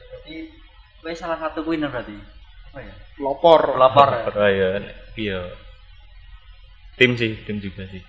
Berarti 0.00 0.36
kowe 0.98 1.12
salah 1.12 1.38
satu 1.38 1.60
winner 1.62 1.92
berarti. 1.92 2.16
Apa 2.72 2.78
ya? 2.80 2.94
Pelopor. 3.14 3.60
Pelopor. 3.76 4.08
ya? 4.10 4.24
oh 4.32 4.48
iya 4.50 4.70
iya 5.14 5.40
tim 6.98 7.14
sih 7.14 7.38
tim 7.42 7.58
juga 7.58 7.86
sih 7.90 8.02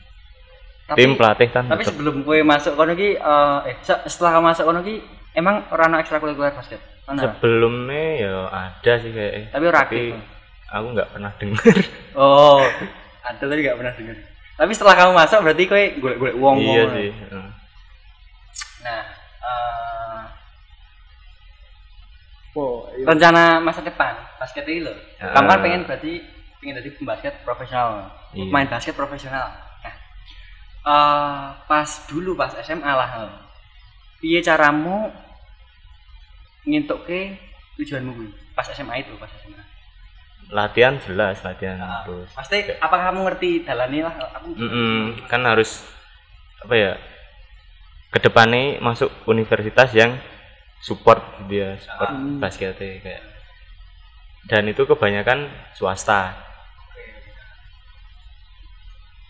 Tapi- 0.85 0.97
tim 0.97 1.11
pelatih 1.17 1.49
kan 1.49 1.65
Tapi 1.65 1.83
sebelum 1.85 2.21
kowe 2.21 2.37
masuk 2.41 2.77
kono 2.77 2.93
ki 2.93 3.17
eh 3.17 3.59
eh, 3.65 3.75
se- 3.81 4.05
setelah 4.05 4.41
masuk 4.41 4.65
kono 4.65 4.81
ki 4.81 5.01
emang 5.35 5.67
ora 5.69 5.85
ana 5.85 5.99
ekstrakurikuler 5.99 6.51
basket. 6.51 6.81
Ana. 7.05 7.21
sebelumnya 7.21 8.05
ya 8.17 8.33
ada 8.49 8.93
sih 8.97 9.13
kayaknya 9.13 9.53
Tapi 9.53 9.65
ora 9.69 9.79
aktif. 9.85 10.17
aku 10.65 10.85
nggak 10.89 11.09
pernah 11.13 11.31
dengar 11.37 11.61
Oh, 12.17 12.57
ada 13.21 13.43
tadi 13.43 13.61
gak 13.61 13.77
pernah 13.77 13.93
dengar. 13.93 14.17
Tapi 14.55 14.71
setelah 14.71 14.95
kamu 14.95 15.11
masuk 15.13 15.39
berarti 15.43 15.63
kowe 15.65 15.83
golek-golek 15.99 16.35
wong 16.35 16.55
iya 16.57 16.83
sih 16.89 17.09
heeh. 17.11 17.45
Nah, 18.81 19.03
eh, 19.43 20.21
Oh, 22.55 22.87
iya. 22.95 23.03
rencana 23.03 23.59
masa 23.59 23.83
depan 23.83 24.15
basket 24.39 24.63
ini 24.63 24.81
loh. 24.81 24.95
Ya. 25.19 25.29
Kamu 25.29 25.45
kan 25.45 25.59
pengen 25.59 25.81
berarti 25.83 26.23
pengen 26.57 26.79
jadi 26.79 26.89
pembasket 26.95 27.33
profesional, 27.43 28.09
Iya. 28.31 28.47
main 28.47 28.65
basket 28.65 28.95
profesional. 28.95 29.51
Nah, 29.83 29.95
eh, 30.87 31.43
pas 31.67 31.89
dulu 32.07 32.33
pas 32.33 32.55
SMA 32.57 32.87
lah, 32.87 33.43
piye 34.17 34.39
caramu 34.39 35.11
ngintuk 36.65 37.05
ke 37.05 37.37
tujuanmu 37.77 38.11
kuwi? 38.11 38.29
Pas 38.51 38.67
SMA 38.67 38.99
itu, 38.99 39.13
pas 39.15 39.29
SMA. 39.31 39.63
latihan 40.45 40.93
jelas 41.01 41.41
latihan 41.41 41.73
Nah, 41.73 42.05
terus 42.05 42.29
pasti 42.29 42.69
apakah 42.77 43.09
kamu 43.09 43.19
ngerti 43.25 43.49
dalannya 43.65 44.05
lah? 44.05 44.13
Aku 44.37 44.53
Mm-mm, 44.53 45.25
kan 45.25 45.41
harus 45.41 45.81
apa 46.61 46.73
ya 46.73 46.91
ke 48.13 48.21
depannya 48.21 48.77
masuk 48.77 49.09
universitas 49.25 49.89
yang 49.91 50.13
support 50.79 51.17
dia 51.49 51.73
support 51.81 52.13
Ah. 52.13 52.37
basketnya 52.37 53.01
kayak 53.01 53.21
dan 54.45 54.69
itu 54.69 54.85
kebanyakan 54.85 55.49
swasta 55.73 56.37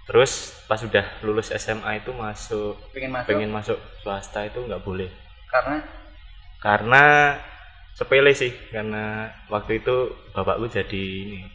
terus 0.06 0.54
pas 0.68 0.78
udah 0.78 1.06
lulus 1.24 1.50
SMA 1.50 1.98
itu 1.98 2.12
masuk 2.14 2.76
pengen 2.92 3.10
masuk 3.10 3.28
pengen 3.32 3.50
masuk 3.50 3.80
swasta 4.04 4.46
itu 4.46 4.60
nggak 4.62 4.84
boleh 4.84 5.10
karena 5.50 5.82
karena 6.66 7.38
sepele 7.94 8.34
sih 8.34 8.50
karena 8.74 9.30
waktu 9.54 9.86
itu 9.86 10.10
bapakku 10.34 10.66
jadi 10.66 11.04
ini 11.22 11.46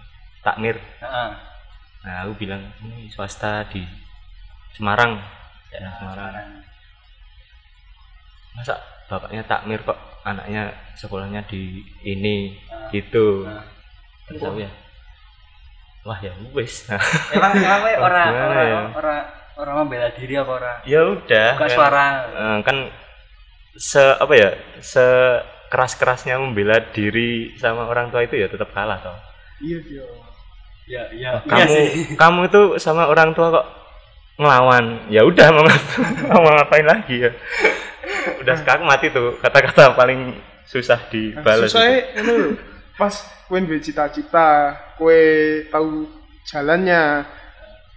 takmir. 0.47 0.79
Heeh. 1.03 1.31
nah 2.01 2.15
aku 2.25 2.33
bilang 2.39 2.63
ini 2.87 3.11
swasta 3.11 3.67
di 3.67 3.83
Semarang. 4.71 5.19
Daerah 5.75 5.93
Semarang. 5.99 6.33
Masa 8.55 8.79
bapaknya 9.11 9.43
takmir 9.51 9.83
kok 9.83 9.99
anaknya 10.23 10.71
sekolahnya 10.95 11.43
di 11.51 11.83
ini 12.07 12.55
gitu? 12.95 13.43
Nah. 13.51 13.67
terus 14.31 14.47
aku 14.47 14.63
ya 14.63 14.71
wah 16.07 16.19
ya 16.23 16.31
nah, 16.33 17.03
emang 17.35 17.53
emang 17.59 17.81
kowe 17.83 17.95
ora 17.99 18.23
Gimana 18.31 18.47
ora 18.47 18.63
ya? 18.63 18.81
ora 18.95 19.17
ora 19.59 19.71
membela 19.75 20.09
diri 20.15 20.39
apa 20.39 20.53
ora? 20.55 20.73
Ya 20.87 21.03
udah 21.03 21.49
buka 21.59 21.67
kan, 21.67 21.75
suara. 21.75 22.07
eh, 22.31 22.59
kan 22.63 22.77
se 23.77 24.01
apa 24.01 24.35
ya 24.35 24.51
se 24.83 25.05
keras 25.71 25.95
kerasnya 25.95 26.35
membela 26.43 26.83
diri 26.91 27.55
sama 27.55 27.87
orang 27.87 28.11
tua 28.11 28.27
itu 28.27 28.35
ya 28.35 28.51
tetap 28.51 28.75
kalah 28.75 28.99
toh. 28.99 29.15
Iya 29.63 29.79
dia 29.87 30.05
ya 30.91 31.03
ya. 31.15 31.31
Iya 31.47 31.47
kamu 31.47 31.71
sih. 31.71 31.87
kamu 32.19 32.41
itu 32.51 32.63
sama 32.83 33.07
orang 33.07 33.31
tua 33.37 33.55
kok 33.55 33.67
ngelawan. 34.41 35.07
Ya 35.07 35.23
udah 35.23 35.47
mau 35.55 35.63
mau 36.35 36.51
ngapain 36.59 36.87
lagi 36.87 37.23
ya? 37.23 37.31
Udah 38.43 38.55
sekarang 38.59 38.85
mati 38.91 39.15
tuh 39.15 39.39
kata-kata 39.39 39.95
paling 39.95 40.35
susah 40.67 40.99
Nah, 40.99 41.11
dibalas 41.11 41.71
susahnya 41.71 41.99
itu. 42.19 42.35
lho. 42.35 42.51
pas 42.99 43.15
kowe 43.49 43.59
duwe 43.59 43.81
cita-cita 43.81 44.77
kowe 45.01 45.19
tahu 45.73 46.05
jalannya 46.47 47.25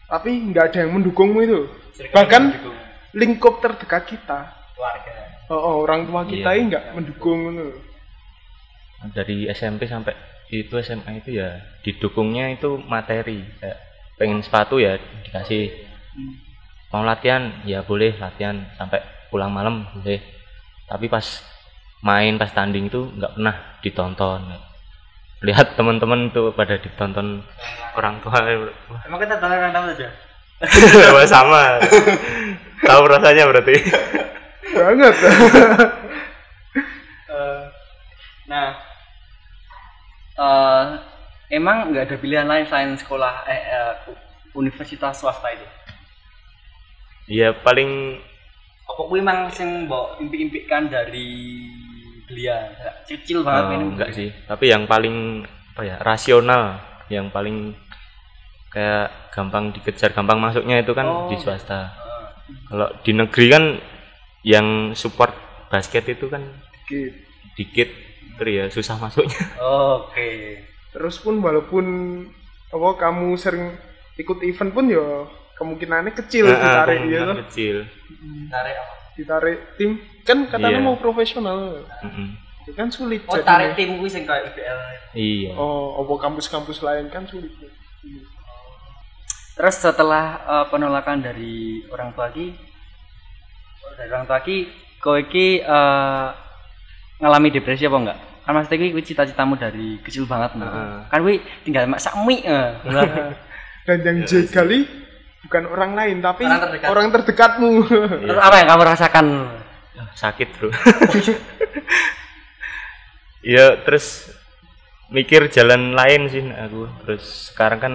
tapi 0.10 0.30
nggak 0.53 0.65
ada 0.70 0.77
yang 0.86 0.94
mendukungmu 0.94 1.39
itu. 1.42 1.60
Bahkan 2.13 2.44
lingkup 3.18 3.62
terdekat 3.65 4.06
kita. 4.06 4.39
Keluarga 4.77 5.33
oh, 5.50 5.60
oh, 5.60 5.76
orang 5.84 6.08
tua 6.08 6.24
kita 6.24 6.50
Iya. 6.54 6.60
ini 6.60 6.64
nggak 6.72 6.86
mendukung 6.96 7.40
lho. 7.56 7.68
dari 9.12 9.52
SMP 9.52 9.84
sampai 9.84 10.16
itu 10.48 10.72
SMA 10.80 11.20
itu 11.20 11.36
ya 11.36 11.60
didukungnya 11.84 12.54
itu 12.54 12.80
materi. 12.88 13.44
Kayak 13.60 13.78
pengen 14.16 14.40
sepatu 14.40 14.80
ya 14.80 14.96
dikasih. 15.28 15.74
Mau 16.94 17.04
latihan 17.04 17.52
ya 17.66 17.82
boleh 17.84 18.16
latihan. 18.16 18.64
Sampai 18.78 19.02
pulang 19.28 19.52
malam 19.52 19.84
boleh. 19.92 20.22
Tapi 20.88 21.10
pas 21.10 21.26
main 22.00 22.38
pas 22.40 22.52
tanding 22.54 22.88
itu 22.88 23.12
nggak 23.18 23.34
pernah 23.36 23.56
ditonton. 23.84 24.42
Lihat 25.44 25.76
teman-teman 25.76 26.32
tuh 26.32 26.56
pada 26.56 26.80
ditonton 26.80 27.44
orang 28.00 28.24
tua. 28.24 28.40
Emang 29.04 29.20
kita 29.20 29.36
tahu 29.42 29.52
orang 29.52 29.74
tahu 29.76 29.86
aja 29.92 30.08
sama. 31.34 31.82
Tahu 32.84 33.04
rasanya 33.10 33.44
berarti 33.52 33.76
banget. 34.74 35.15
Eh, 37.34 37.65
nah 38.46 38.77
eh 40.38 40.86
emang 41.50 41.89
nggak 41.89 42.06
ada 42.06 42.18
pilihan 42.22 42.46
lain 42.46 42.62
selain 42.70 42.94
sekolah 42.94 43.42
eh, 43.50 43.58
eh, 43.74 43.94
universitas 44.53 45.18
swasta 45.18 45.50
itu? 45.50 45.65
Ya 47.25 47.50
paling 47.58 48.22
apa 48.86 49.01
kuwi 49.10 49.25
emang 49.25 49.50
sing 49.50 49.89
mbok 49.89 50.22
impi-impikan 50.22 50.94
dari 50.94 51.58
belia 52.30 52.70
kecil 53.10 53.42
banget 53.42 53.82
ini. 53.82 53.86
enggak 53.89 54.10
sih 54.13 54.30
tapi 54.46 54.70
yang 54.70 54.86
paling 54.86 55.42
apa 55.74 55.82
ya 55.82 55.98
rasional 56.06 56.77
yang 57.10 57.34
paling 57.34 57.74
kayak 58.70 59.10
gampang 59.34 59.74
dikejar 59.74 60.13
gampang 60.13 60.38
masuknya 60.38 60.86
itu 60.86 60.94
kan 60.94 61.06
Oh. 61.06 61.25
di 61.30 61.38
swasta. 61.42 61.89
Eh, 61.89 62.70
kalau 62.70 62.94
di 63.01 63.12
negeri 63.13 63.46
kan 63.50 63.63
yang 64.44 64.68
support 64.94 65.32
basket 65.68 66.06
itu 66.10 66.28
kan 66.28 66.44
Gitu. 66.84 67.16
dikit 67.56 67.90
terus 68.36 68.52
ya 68.52 68.66
susah 68.68 68.96
masuknya 68.98 69.40
oke 69.98 70.32
terus 70.92 71.16
pun 71.18 71.40
walaupun 71.40 71.86
apa 72.68 72.90
kamu 73.00 73.34
sering 73.34 73.72
ikut 74.14 74.42
event 74.42 74.70
pun 74.70 74.86
ya 74.86 75.26
kemungkinannya 75.54 76.12
kecil 76.14 76.44
Nah, 76.46 76.60
ditarik 76.60 77.00
ya 77.08 77.22
toh. 77.24 77.36
kecil 77.40 77.76
tarik 78.48 78.76
apa 78.76 78.94
ditarik 79.14 79.58
tim 79.74 79.91
kan 80.22 80.44
katanya 80.46 80.76
Iya. 80.76 80.84
mau 80.84 80.98
profesional 80.98 81.82
Mm-mm. 82.02 82.28
itu 82.62 82.72
kan 82.74 82.89
sulit 82.89 83.24
oh 83.24 83.32
jadinya. 83.32 83.48
tarik 83.48 83.72
tim 83.74 83.89
kuwi 83.96 84.10
sing 84.10 84.24
kayak 84.24 84.52
IBL 84.52 84.80
iya 85.13 85.52
oh 85.54 86.04
apa 86.04 86.13
kampus-kampus 86.20 86.82
lain 86.82 87.08
kan 87.08 87.24
sulit 87.24 87.54
terus 89.54 89.76
setelah 89.78 90.26
eh, 90.44 90.65
penolakan 90.67 91.22
dari 91.22 91.56
orang 91.88 92.12
tua 92.12 92.28
ki 92.28 92.73
dari 93.95 94.10
orang 94.10 94.25
tua 94.25 94.39
ki 94.41 94.58
kowe 94.99 95.21
ki 95.25 95.62
eh, 95.62 96.27
ngalami 97.19 97.49
depresi 97.51 97.86
apa 97.86 97.97
enggak 97.99 98.19
kan 98.43 98.51
maksudnya 98.60 98.91
kuwi 98.91 99.03
cita-citamu 99.08 99.56
dari 99.56 99.95
kecil 100.03 100.27
banget. 100.27 100.60
Heeh. 100.60 101.08
kan 101.08 101.19
kuwi 101.23 101.39
tinggal 101.63 101.88
mak 101.88 102.03
sak 102.03 102.19
mie 102.27 102.43
eh. 102.43 102.75
dan 103.88 103.97
yang 104.03 104.17
jegali 104.27 104.84
bukan 105.43 105.63
orang 105.67 105.91
lain 105.95 106.17
tapi 106.23 106.43
Orang 106.47 106.62
terdekat. 106.63 106.88
orang 106.88 107.08
terdekatmu 107.12 107.71
terus 108.23 108.39
apa 108.39 108.56
yang 108.63 108.67
kamu 108.71 108.84
rasakan 108.88 109.25
sakit 110.15 110.47
bro 110.56 110.69
ya 113.43 113.75
terus 113.84 114.32
mikir 115.12 115.51
jalan 115.51 115.91
lain 115.91 116.32
sih 116.32 116.43
aku 116.47 116.88
terus 117.03 117.51
sekarang 117.51 117.79
kan 117.79 117.93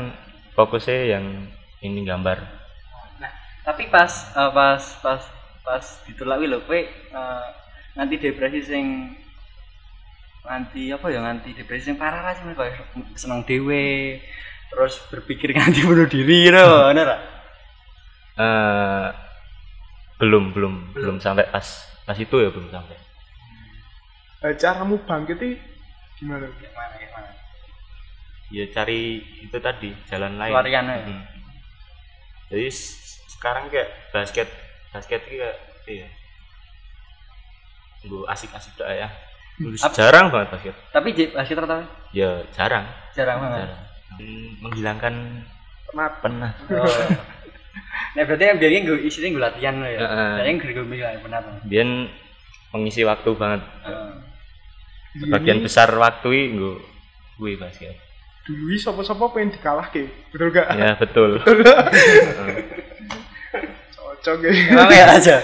fokusnya 0.52 1.16
yang 1.16 1.24
ini 1.80 2.04
gambar 2.04 2.36
nah 3.16 3.32
tapi 3.64 3.88
pas 3.88 4.12
eh, 4.36 4.50
pas 4.52 4.82
pas 5.00 5.22
pas 5.68 5.84
ditolak 6.08 6.40
lho 6.40 6.64
kowe 6.64 6.80
eh, 6.80 7.48
nganti 7.92 8.16
depresi 8.16 8.64
sing 8.64 8.86
nganti 10.48 10.88
apa 10.96 11.06
ya 11.12 11.20
nganti 11.20 11.52
depresi 11.52 11.92
sing 11.92 12.00
parah 12.00 12.24
lah 12.24 12.32
sih 12.32 12.56
koyo 12.56 12.72
seneng 13.12 13.44
dhewe 13.44 14.16
terus 14.72 14.96
berpikir 15.12 15.52
nganti 15.56 15.84
bunuh 15.84 16.08
diri 16.08 16.48
lho 16.48 16.88
ngono 16.88 17.02
ra? 17.04 17.16
Eh, 18.38 19.08
belum 20.16 20.56
belum 20.56 20.96
belum 20.96 21.16
sampai 21.20 21.52
pas 21.52 21.66
pas 22.08 22.16
itu 22.16 22.36
ya 22.40 22.48
belum 22.48 22.72
sampai. 22.72 22.96
Nah, 24.38 24.54
caramu 24.54 24.96
bangkit 25.02 25.36
itu 25.42 25.58
gimana? 26.22 26.46
Gimana 26.46 26.94
gimana? 26.96 27.30
Ya 28.48 28.64
cari 28.72 29.20
itu 29.44 29.58
tadi 29.60 29.90
jalan 30.08 30.40
lain. 30.40 30.54
Pelariannya 30.54 30.94
ya? 30.96 31.06
Mm. 31.12 31.24
jadi 32.48 32.72
sekarang 33.36 33.68
kayak 33.68 33.92
basket 34.08 34.48
basket 34.92 35.20
itu 35.28 35.36
kayak 35.40 35.56
iya. 35.88 36.08
Gue 38.06 38.22
asik-asik 38.30 38.78
dah 38.78 38.88
ya. 38.94 39.08
Dulu 39.58 39.74
Ap- 39.74 39.94
jarang 39.94 40.30
banget 40.30 40.48
basket. 40.54 40.74
Tapi 40.94 41.08
basket 41.34 41.56
tertawa 41.58 41.84
ya 42.14 42.30
jarang. 42.54 42.86
Jarang 43.12 43.38
banget. 43.42 43.58
Jarang. 43.66 43.82
Hmm, 44.08 44.48
menghilangkan 44.64 45.14
penat 45.88 46.12
penat 46.20 46.54
oh. 46.68 46.84
nah 48.12 48.22
berarti 48.24 48.44
yang 48.44 48.58
biasanya 48.60 48.80
gue 48.88 48.98
isinya 49.08 49.28
gue 49.32 49.42
latihan 49.42 49.74
loh 49.80 49.88
ya. 49.88 50.00
Heeh. 50.00 50.32
biasanya 50.36 50.56
gue 50.58 50.70
gue 50.74 50.86
bilang 50.88 51.16
benar 51.24 51.42
dia 51.64 51.84
mengisi 52.72 53.00
waktu 53.04 53.30
banget. 53.36 53.62
Heeh. 53.84 54.10
sebagian 55.18 55.58
besar 55.64 55.88
waktu 55.96 56.28
ini 56.28 56.46
gue 56.56 56.74
gue 57.38 57.50
basket. 57.60 57.94
Dulu 58.48 58.74
sopo-sopo 58.80 59.28
pengen 59.36 59.52
dikalahke. 59.52 60.08
Betul 60.32 60.48
gak? 60.56 60.72
Ya 60.72 60.96
betul 60.96 61.36
cocok 64.20 64.38
ya 64.42 64.52
Emang 64.68 64.90
ya 64.90 65.06
aja. 65.08 65.36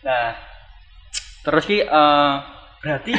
nah, 0.00 0.32
terus 1.42 1.64
ki 1.64 1.78
eh, 1.80 2.34
berarti 2.80 3.14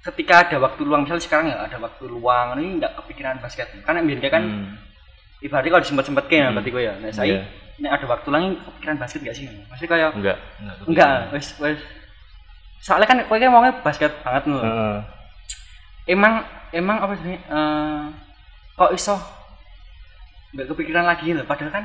ketika 0.00 0.34
ada 0.42 0.56
waktu 0.58 0.80
luang 0.82 1.04
misalnya 1.04 1.20
sekarang 1.20 1.46
ya 1.48 1.60
ada 1.60 1.76
waktu 1.76 2.04
luang 2.06 2.56
ini 2.56 2.78
nggak 2.78 2.92
kepikiran 2.96 3.36
basket 3.38 3.68
kan 3.82 3.96
biasanya 3.98 4.30
kan 4.30 4.42
Hmm, 4.42 4.72
ibaratnya 5.40 5.70
kalau 5.70 5.82
disempet 5.82 6.04
sempet 6.04 6.24
kayak 6.26 6.46
Hmm. 6.46 6.54
berarti 6.54 6.70
gue 6.70 6.82
ya 6.82 6.94
nah 6.96 7.10
saya 7.10 7.28
Iya. 7.30 7.40
ini 7.76 7.88
ada 7.88 8.06
waktu 8.06 8.26
luang 8.26 8.44
ini 8.46 8.56
kepikiran 8.58 8.96
basket 8.96 9.20
gak 9.22 9.36
sih 9.36 9.44
maksudnya 9.66 9.90
kayak 9.90 10.10
enggak 10.14 10.36
enggak 10.58 10.76
enggak 10.86 11.12
wes 11.30 11.48
wes 11.58 11.80
soalnya 12.78 13.06
kan 13.06 13.18
gue 13.20 13.36
kan 13.36 13.46
ngomongnya 13.46 13.74
basket 13.78 14.12
banget 14.22 14.42
nih 14.46 14.56
Heeh. 14.58 14.96
emang 16.08 16.34
emang 16.70 16.96
apa 16.98 17.14
sih 17.18 17.36
eh, 17.36 18.02
kok 18.74 18.92
iso 18.94 19.16
nggak 20.54 20.66
kepikiran 20.74 21.06
lagi 21.06 21.34
loh. 21.34 21.46
Padahal 21.46 21.72
kan 21.72 21.84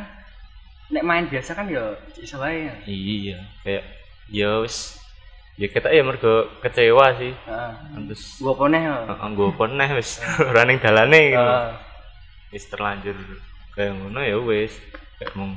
nek 0.93 1.05
main 1.05 1.25
biasa 1.25 1.57
kan 1.57 1.65
ya 1.69 1.97
iso 2.17 2.37
wae. 2.37 2.69
Iya 2.85 3.41
kayak 3.65 3.83
ya 4.29 4.61
wis. 4.61 5.01
Ya 5.55 5.71
kita 5.71 5.87
ya 5.87 6.03
mergo 6.03 6.51
kecewa 6.59 7.15
sih. 7.15 7.31
Heeh. 7.31 7.71
Terus 8.11 8.43
gua 8.43 8.53
poneh 8.59 8.81
Heeh, 8.83 9.29
gue 9.39 9.49
pernah 9.55 9.87
wis. 9.95 10.19
Running 10.55 10.79
dalane 10.83 11.21
gitu. 11.31 11.39
Heeh. 11.39 11.71
Wis 12.51 12.65
terlanjur. 12.67 13.15
Kayak 13.71 13.95
ngono 13.95 14.19
ya 14.19 14.37
wis. 14.43 14.75
Kayak 15.15 15.31
mong 15.39 15.55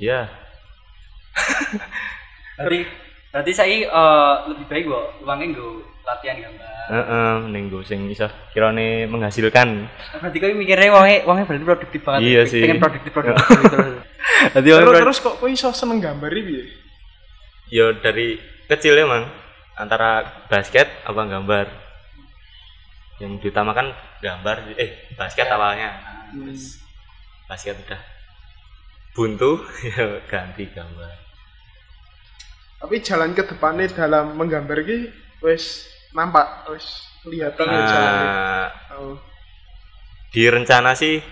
ya. 0.00 0.32
Berarti 2.56 2.88
berarti 3.32 3.52
saya 3.52 3.76
eh, 3.88 4.34
lebih 4.52 4.66
baik 4.68 4.84
gua 4.88 5.08
uangnya 5.24 5.56
gua 5.56 5.80
latihan 6.12 6.36
gambar 6.38 6.68
heeh 6.84 7.34
ning 7.48 7.64
gue 7.66 7.82
sing 7.82 8.04
iso 8.06 8.26
kirane 8.50 9.06
menghasilkan. 9.06 9.86
berarti 10.14 10.36
kau 10.36 10.50
mikirnya 10.52 10.88
uangnya 10.90 11.18
uangnya 11.24 11.44
berarti 11.46 11.64
produktif 11.64 12.00
banget 12.02 12.20
Iya 12.22 12.42
sih. 12.44 12.60
pengen 12.60 12.78
produktif 12.78 13.10
produktif 13.10 13.46
terus 13.64 13.96
Berarti 14.52 14.68
uangnya 14.68 14.86
terus 14.86 15.00
terus 15.00 15.18
kok 15.20 15.34
kok 15.38 15.48
iso 15.48 15.68
seneng 15.70 15.98
gambar 15.98 16.30
iki 16.30 16.42
piye 16.44 16.64
Ya 17.68 17.86
dari 17.94 18.36
kecil 18.66 18.98
emang 18.98 19.24
antara 19.74 20.20
basket 20.46 20.84
apa 21.02 21.22
gambar. 21.22 21.66
yang 23.18 23.38
diutamakan 23.38 23.92
gambar 24.18 24.56
eh 24.74 24.90
basket 25.14 25.46
Ya. 25.46 25.54
awalnya 25.54 25.90
Hmm. 26.28 26.48
terus 26.48 26.80
basket 27.46 27.76
udah 27.78 28.00
buntu 29.12 29.62
ya 29.86 30.18
ganti 30.26 30.64
gambar 30.66 31.12
Tapi 32.80 32.98
jalan 32.98 33.30
ke 33.30 33.46
depannya 33.46 33.86
dalam 33.88 34.34
menggambar 34.34 34.82
ki 34.82 34.98
wis 35.38 35.91
nampak 36.12 36.46
wis 36.68 36.86
kelihatan 37.22 37.64
ya 37.64 37.80
jalannya. 37.82 38.28
Ah, 38.28 38.66
Oh, 38.92 39.16
di 40.28 40.42
rencana 40.44 40.92
sih 40.92 41.24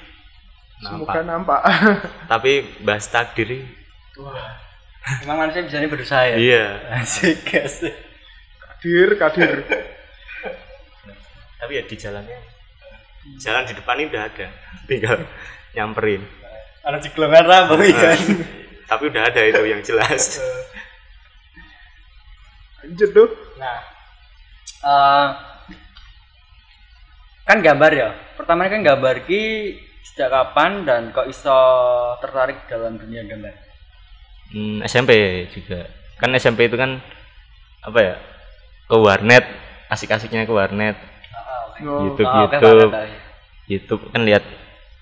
semoga 0.78 1.20
nampak 1.20 1.60
nampak. 1.60 1.60
tapi 2.32 2.52
bahas 2.80 3.04
takdir 3.06 3.68
Wah, 4.16 4.56
Emang 5.20 5.36
manusia 5.38 5.64
bisa 5.64 5.80
berusaha 5.82 6.24
ya? 6.24 6.36
iya 6.36 6.64
Asik, 6.94 7.44
asik. 7.50 7.92
kadir, 8.76 9.08
kadir. 9.16 9.52
tapi 11.56 11.72
ya 11.76 11.82
di 11.84 11.96
jalannya 11.96 12.38
jalan 13.36 13.64
di 13.64 13.74
depan 13.76 13.96
ini 13.96 14.08
udah 14.08 14.22
ada 14.24 14.46
tinggal 14.84 15.20
nyamperin 15.72 16.24
Ada 16.80 16.96
ciklongan 17.00 17.44
rambut 17.44 17.84
ya. 17.84 18.16
tapi 18.86 19.02
udah 19.06 19.22
ada 19.22 19.40
itu 19.44 19.62
yang 19.62 19.80
jelas 19.80 20.40
Lanjut 22.80 23.12
tuh. 23.12 23.28
Nah, 23.60 23.76
eh, 24.80 25.26
kan 27.42 27.58
gambar 27.58 27.90
ya. 27.90 28.08
Pertama 28.34 28.66
kan 28.66 28.80
gambar 28.80 29.24
ki 29.24 29.42
sejak 30.02 30.28
kapan 30.28 30.82
dan 30.82 31.02
kok 31.10 31.26
iso 31.26 31.58
tertarik 32.18 32.64
dalam 32.66 32.96
dunia 32.96 33.22
gambar? 33.22 33.54
Hmm, 34.50 34.82
SMP 34.82 35.12
juga 35.48 35.86
kan 36.16 36.30
SMP 36.34 36.66
itu 36.66 36.74
kan 36.74 36.98
apa 37.80 37.98
ya 37.98 38.14
ke 38.84 38.96
warnet 38.96 39.44
asik-asiknya 39.88 40.44
ke 40.44 40.52
warnet 40.52 40.96
Oh, 41.80 42.04
YouTube 42.04 42.28
Oh, 42.28 42.44
YouTube 42.44 42.90
Pak. 42.92 43.04
YouTube 43.64 44.02
kan 44.10 44.20
lihat 44.20 44.44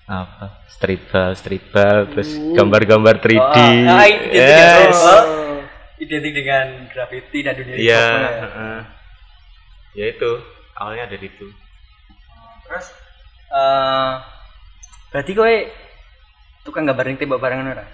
apa 0.05 0.63
street 0.69 1.03
ball 1.05 1.35
street 1.35 1.65
ball 1.69 2.07
terus 2.07 2.31
Uh. 2.31 2.55
gambar-gambar 2.55 3.19
3D 3.19 3.35
Oh, 3.35 3.51
ah, 3.89 4.07
identik 4.07 4.31
yes 4.31 4.95
oh. 4.95 5.59
Identik 5.99 6.33
dengan 6.33 6.65
graffiti 6.87 7.39
dan 7.43 7.53
dunia 7.53 7.75
iya 7.75 7.99
hip-hop 7.99 8.31
ya. 8.31 8.77
Ya 9.91 10.05
itu 10.07 10.31
awalnya 10.73 11.05
dari 11.07 11.25
itu 11.25 11.47
Terus 12.63 12.87
eh 13.49 14.11
berarti 15.09 15.31
kowe 15.33 15.55
tukang 16.61 16.85
gambar 16.85 17.05
ning 17.05 17.17
tembok 17.17 17.41
barengan 17.41 17.73
ora? 17.73 17.85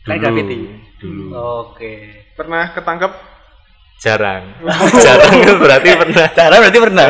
Kan 0.00 0.16
graffiti. 0.16 0.70
dulu 0.96 1.34
Oke. 1.34 1.92
Pernah 2.32 2.70
ketangkep 2.70 3.12
jarang 4.00 4.48
jarang 4.96 5.34
berarti 5.60 5.88
pernah 5.92 6.26
Cara 6.30 6.54
berarti 6.56 6.78
pernah. 6.80 7.06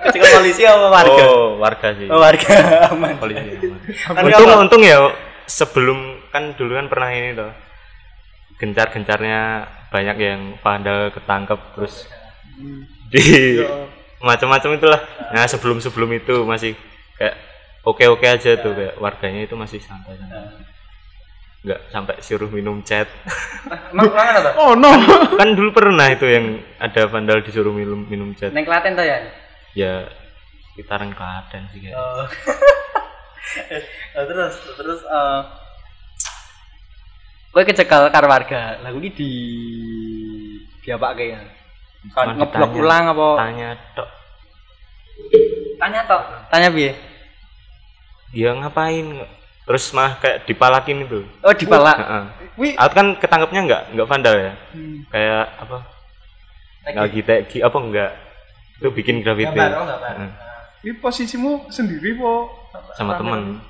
Kecekel 0.00 0.32
polisi 0.32 0.62
apa 0.64 0.88
warga? 0.88 1.22
oh 1.26 1.58
warga 1.58 1.88
sih 1.92 2.06
Oh, 2.08 2.20
warga 2.20 2.54
aman. 2.88 3.16
polisi 3.16 3.40
aman. 3.56 3.80
Kan 4.14 4.22
untung 4.28 4.46
apa? 4.46 4.60
untung 4.62 4.82
ya 4.84 4.98
sebelum 5.44 5.98
kan 6.30 6.54
dulu 6.54 6.76
kan 6.76 6.86
pernah 6.86 7.10
ini 7.10 7.34
tuh 7.34 7.50
gencar-gencarnya 8.56 9.40
banyak 9.88 10.16
yang 10.20 10.40
vandal 10.60 11.08
ketangkep 11.10 11.58
terus 11.74 12.04
Hmm. 12.60 12.84
Di 13.10 13.20
Ya. 13.60 13.68
macam-macam 14.28 14.76
itulah 14.76 15.00
nah 15.32 15.48
sebelum 15.48 15.80
sebelum 15.80 16.10
itu 16.14 16.44
masih 16.44 16.76
kayak 17.16 17.34
oke 17.82 18.04
oke 18.04 18.26
aja 18.26 18.60
tuh 18.60 18.76
kayak 18.76 19.00
warganya 19.00 19.48
itu 19.48 19.56
masih 19.56 19.80
santai 19.80 20.14
santai 20.16 20.44
nggak 21.60 21.80
sampai 21.92 22.16
suruh 22.24 22.48
minum 22.48 22.80
cat 22.80 23.04
Emang? 23.92 24.08
Oh 24.56 24.72
no. 24.72 24.88
kan 25.36 25.52
dulu 25.52 25.76
pernah 25.76 26.08
itu 26.08 26.24
yang 26.24 26.56
ada 26.80 27.04
vandal 27.04 27.44
disuruh 27.44 27.72
minum 27.72 28.08
minum 28.08 28.32
cat 28.32 28.48
Neng 28.52 28.64
Klaten 28.64 28.96
tuh 28.96 29.04
ya? 29.04 29.18
ya 29.76 29.94
sekitaran 30.72 31.12
Klaten 31.12 31.68
sih 31.72 31.84
kayak 31.84 31.96
Oh. 32.00 32.24
Nah, 34.14 34.24
terus 34.30 34.54
terus 34.78 35.00
eh 35.04 35.40
Kowe 37.50 37.66
kecekel 37.66 38.14
karo 38.14 38.30
warga. 38.30 38.78
Lah 38.78 38.94
kuwi 38.94 39.10
di 39.10 39.32
diapake 40.86 41.34
ya? 41.34 41.42
Kan 42.08 42.32
ngeblok 42.34 42.70
ulang 42.74 43.04
apa? 43.08 43.28
tanya 43.38 43.68
tok 43.92 44.08
Tanya 45.76 46.00
toh. 46.04 46.20
Tanya 46.48 46.68
piye? 46.68 46.92
dia 48.30 48.52
ngapain 48.52 49.26
terus 49.64 49.90
mah 49.90 50.14
kayak 50.16 50.46
dipalakin 50.46 51.02
itu 51.02 51.26
Oh, 51.40 51.50
dipalak. 51.50 51.98
Heeh. 51.98 52.24
Wih. 52.56 52.72
Aku 52.74 52.92
kan 52.92 53.06
ketangkepnya 53.16 53.60
nggak 53.64 53.82
nggak 53.92 54.06
vandal 54.06 54.34
ya 54.34 54.52
Hmm. 54.70 55.02
kayak 55.08 55.44
apa 55.58 55.78
lagi 56.90 57.20
teki 57.20 57.58
apa 57.60 57.76
enggak 57.76 58.10
itu 58.76 58.88
bikin 58.90 59.20
graffiti 59.20 59.52
Gambar, 59.52 59.72
oh, 59.74 59.84
gambar. 59.84 60.12
Ini 60.80 60.92
posisimu 60.96 61.68
sendiri 61.68 62.16
po? 62.16 62.48
sama 62.94 63.18
temen 63.18 63.60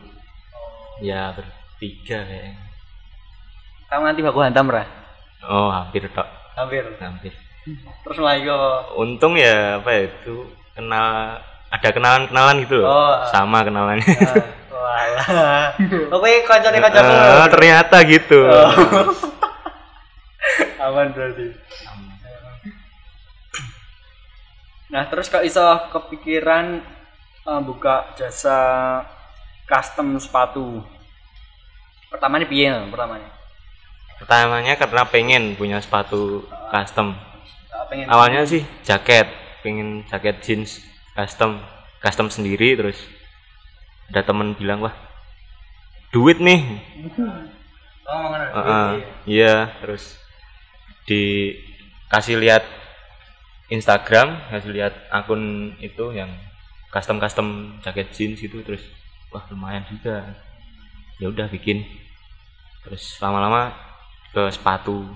ya 1.01 1.33
bertiga 1.33 2.23
kayaknya 2.23 2.55
Kamu 3.87 4.03
nanti 4.05 4.21
baku 4.21 4.39
hantam 4.41 4.69
ra? 4.69 4.85
oh 5.43 5.69
hampir 5.69 6.05
tok 6.07 6.29
Hampir. 6.55 6.85
hampir 6.99 7.33
Terus 8.03 8.19
lagi 8.19 8.45
kok. 8.45 8.97
untung 8.97 9.37
ya 9.37 9.79
apa 9.79 9.89
ya 9.91 10.01
itu 10.09 10.35
kenal 10.73 11.37
ada 11.69 11.89
kenalan 11.93 12.25
kenalan 12.27 12.57
gitu 12.65 12.81
loh 12.81 12.89
Oh. 12.89 13.15
sama 13.29 13.63
kenalannya 13.63 14.07
Walah. 14.71 15.77
Oke, 16.17 16.41
kancane-kancamu. 16.43 17.13
Eh, 17.13 17.47
ternyata 17.49 17.97
gitu 18.03 18.41
Oh. 18.43 18.73
Aman 20.83 21.13
berarti. 21.13 21.53
Nah, 24.91 25.07
terus 25.07 25.29
kok 25.29 25.45
iso 25.45 25.63
kepikiran 25.93 26.81
eh, 27.47 27.61
buka 27.63 28.11
jasa 28.17 28.59
custom 29.65 30.19
sepatu? 30.19 30.83
Pertamanya 32.09 32.47
piye 32.47 32.73
pertamanya? 32.91 33.31
pertamanya 34.19 34.77
karena 34.77 35.03
pengen 35.07 35.57
punya 35.57 35.81
sepatu 35.81 36.45
custom 36.69 37.17
Eh, 37.17 37.30
pengen 37.91 38.07
awalnya 38.07 38.47
sih 38.47 38.63
jaket 38.87 39.27
pengen 39.67 40.07
jaket 40.07 40.39
jeans 40.41 40.81
custom 41.19 41.59
custom 42.01 42.31
sendiri 42.31 42.79
terus 42.79 42.97
ada 44.11 44.23
temen 44.27 44.55
bilang 44.55 44.83
wah 44.83 44.95
duit 46.11 46.39
nih. 46.43 46.61
Oh, 48.11 48.27
ngono. 48.27 48.43
Heeh, 48.43 48.91
iya. 49.39 49.71
terus 49.79 50.19
dikasih 51.07 52.43
lihat 52.43 52.67
Instagram 53.71 54.51
kasih 54.51 54.75
lihat 54.75 54.95
akun 55.15 55.79
itu 55.79 56.11
yang 56.11 56.27
custom 56.91 57.23
custom 57.23 57.79
jaket 57.87 58.11
jeans 58.11 58.43
itu 58.43 58.67
terus 58.67 58.83
wah 59.31 59.47
lumayan 59.55 59.87
juga. 59.87 60.27
Ya 61.23 61.31
udah 61.31 61.47
bikin. 61.55 61.87
Terus 62.83 63.15
lama-lama 63.23 63.71
ke 64.35 64.43
sepatu 64.51 65.07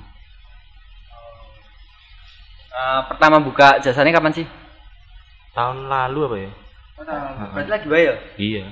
Eh, 2.75 3.01
pertama 3.07 3.39
buka 3.39 3.79
jasanya 3.79 4.11
kapan 4.13 4.35
sih? 4.35 4.47
tahun 5.55 5.87
lalu 5.87 6.19
apa 6.25 6.37
ya 6.37 6.51
Berarti 7.55 7.71
lagi 7.71 7.87
bae 7.87 8.03
ya? 8.05 8.15
iya 8.37 8.65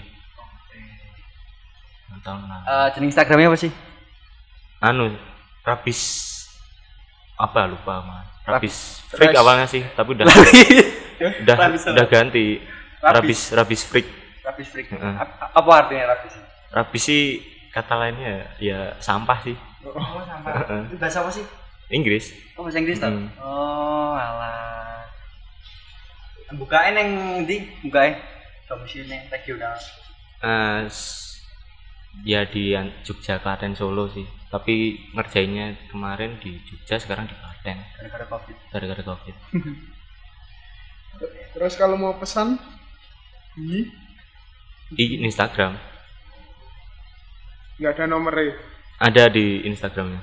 tahun 2.20 2.42
lalu 2.42 2.62
Eh, 2.64 2.86
jeneng 2.92 3.08
Instagramnya 3.08 3.48
apa 3.48 3.58
sih? 3.60 3.72
anu 4.80 5.14
rabis 5.62 6.00
apa 7.36 7.70
lupa 7.70 8.02
mah 8.02 8.22
rabis 8.44 8.98
Rabis. 9.06 9.14
freak 9.14 9.30
awalnya 9.32 9.66
sih 9.66 9.86
tapi 9.88 10.10
udah 10.12 10.26
udah 11.46 11.56
Rabis 11.56 11.82
udah 11.86 12.06
ganti 12.06 12.58
Rabis. 12.98 13.40
rabis 13.52 13.82
freak 13.84 14.06
Rabis 14.42 14.66
freak. 14.68 14.90
Ap- 14.90 15.54
Apa 15.54 15.70
artinya 15.80 16.10
rabis? 16.10 16.34
rabis 16.68 17.02
sih 17.04 17.22
kata 17.70 17.94
lainnya 17.96 18.50
ya 18.58 18.98
sampah 18.98 19.38
sih 19.40 19.54
Oh, 19.82 19.94
sampah. 20.20 20.82
Itu 20.84 20.94
bahasa 20.96 21.22
apa 21.22 21.30
sih? 21.30 21.42
Inggris 21.90 22.30
Oh, 22.54 22.62
bahasa 22.62 22.78
Inggris 22.78 23.00
toh? 23.00 23.10
Hmm. 23.10 23.28
Oh, 23.40 24.12
alah. 24.12 25.02
Bukain 26.52 26.94
yang 26.94 27.10
di, 27.42 27.64
bukain. 27.82 28.20
Domisili 28.68 29.16
regional. 29.28 29.72
Eh, 30.42 30.84
ya 32.24 32.44
di 32.44 32.76
Jogja 33.02 33.40
Klaten 33.40 33.72
Solo 33.72 34.04
sih 34.08 34.24
tapi 34.48 35.00
ngerjainnya 35.16 35.88
kemarin 35.88 36.36
di 36.38 36.60
Jogja 36.60 37.00
sekarang 37.00 37.24
di 37.24 37.32
Klaten 37.32 37.78
Gara-gara 37.96 38.26
Covid. 38.28 38.56
gara-gara 38.68 39.02
covid 39.02 39.36
Terus 41.52 41.74
kalau 41.76 41.96
mau 41.96 42.16
pesan 42.16 42.56
di 43.54 43.84
di 44.92 45.20
Instagram 45.22 45.76
nggak 47.76 47.92
ada 47.96 48.04
nomornya. 48.04 48.52
ada 48.98 49.24
di 49.28 49.64
Instagramnya 49.64 50.20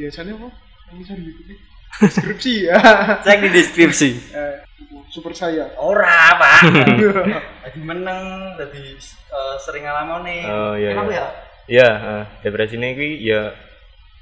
Biasanya 0.00 0.32
apa? 0.32 0.48
Yang 0.88 0.96
bisa 1.04 1.12
diikuti. 1.12 1.54
Deskripsi 2.00 2.52
ya. 2.72 2.78
Cek 3.20 3.38
di 3.44 3.48
deskripsi. 3.52 4.10
Eh, 4.32 4.54
super 5.12 5.36
saya. 5.36 5.68
Ora, 5.76 6.40
Pak. 6.40 6.60
Lagi 7.68 7.80
meneng, 7.84 8.56
jadi 8.56 8.96
eh, 8.96 9.54
sering 9.60 9.84
ngalamin 9.84 10.20
nih. 10.24 10.42
Oh, 10.48 10.72
iya, 10.72 10.90
Kenapa 10.96 11.12
iya. 11.12 11.20
ya? 11.20 11.28
ya 11.70 11.86
eh, 11.86 12.22
depresi 12.42 12.74
ini 12.80 12.98
kuwi 12.98 13.10
ya 13.22 13.54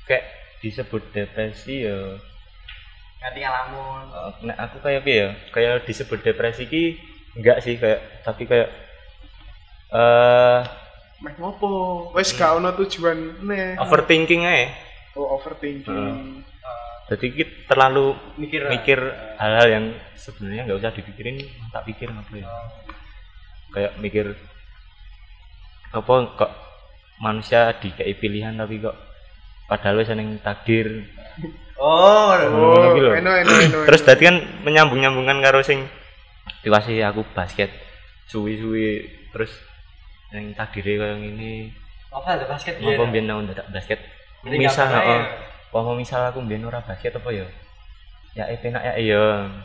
kayak 0.05 0.25
disebut 0.61 1.01
depresi 1.15 1.87
ya 1.87 2.19
Nganti 3.25 3.39
ngalamun. 3.41 4.03
Eh, 4.11 4.31
nek 4.51 4.59
aku 4.69 4.77
kayak 4.85 5.01
piye 5.01 5.17
ya 5.17 5.29
kayak 5.55 5.87
disebut 5.89 6.21
depresi 6.21 6.69
ki 6.69 6.99
enggak 7.41 7.65
sih 7.65 7.81
kayak 7.81 8.21
tapi 8.27 8.45
kayak 8.45 8.69
eh 9.95 10.61
Meh 11.19 11.35
ngopo? 11.35 12.13
Wes 12.15 12.31
gak 12.31 12.63
ono 12.63 12.71
tujuan 12.79 13.43
nih. 13.43 13.75
overthinking 13.81 14.47
aja 14.47 14.71
Oh, 15.17 15.35
overthinking. 15.39 16.45
jadi 17.09 17.27
kita 17.33 17.73
terlalu 17.73 18.13
Mikir. 18.37 18.69
mikir 18.69 19.01
hal-hal 19.41 19.67
yang 19.73 19.85
sebenarnya 20.13 20.69
nggak 20.69 20.79
usah 20.85 20.93
dipikirin 20.93 21.41
tak 21.73 21.89
pikir 21.89 22.13
apa 22.13 22.33
ya. 22.37 22.47
Kayak 23.73 23.93
mikir 24.01 24.27
apa 25.89 26.13
kok 26.37 26.53
manusia 27.25 27.73
dikei 27.81 28.13
pilihan 28.13 28.53
tapi 28.61 28.85
kok 28.85 28.93
padahal 29.65 30.05
wis 30.05 30.13
seneng 30.13 30.37
takdir. 30.45 31.09
Oh, 31.81 32.35
ki 32.93 33.01
lho. 33.01 33.11
eno 33.17 33.33
eno 33.33 33.53
eno. 33.55 33.79
terus 33.89 34.03
tadi 34.05 34.29
kan 34.29 34.37
menyambung 34.67 35.01
nyambungkan 35.01 35.41
karo 35.41 35.65
sing 35.65 35.89
diwasi 36.61 37.01
aku 37.01 37.25
basket. 37.33 37.73
Suwi-suwi 38.29 39.09
terus 39.33 39.57
yang 40.29 40.53
takdirnya 40.53 41.01
kayak 41.01 41.17
gini 41.25 41.53
apa 42.13 42.41
ada 42.41 42.45
basket? 42.49 42.81
Apa 42.81 43.05
mbiyen 43.05 43.25
nang 43.29 43.49
dadak 43.49 43.69
basket 43.73 44.01
misal 44.45 44.87
ya? 44.87 45.19
apa 45.69 45.91
misal 45.95 46.21
aku 46.31 46.39
mbiyen 46.41 46.65
ora 46.65 46.81
basket 46.81 47.15
apa 47.15 47.29
ya 47.31 47.47
ya 48.33 48.45
eh 48.47 48.59
penak 48.59 48.83
ya 48.83 48.93
iya 48.97 49.25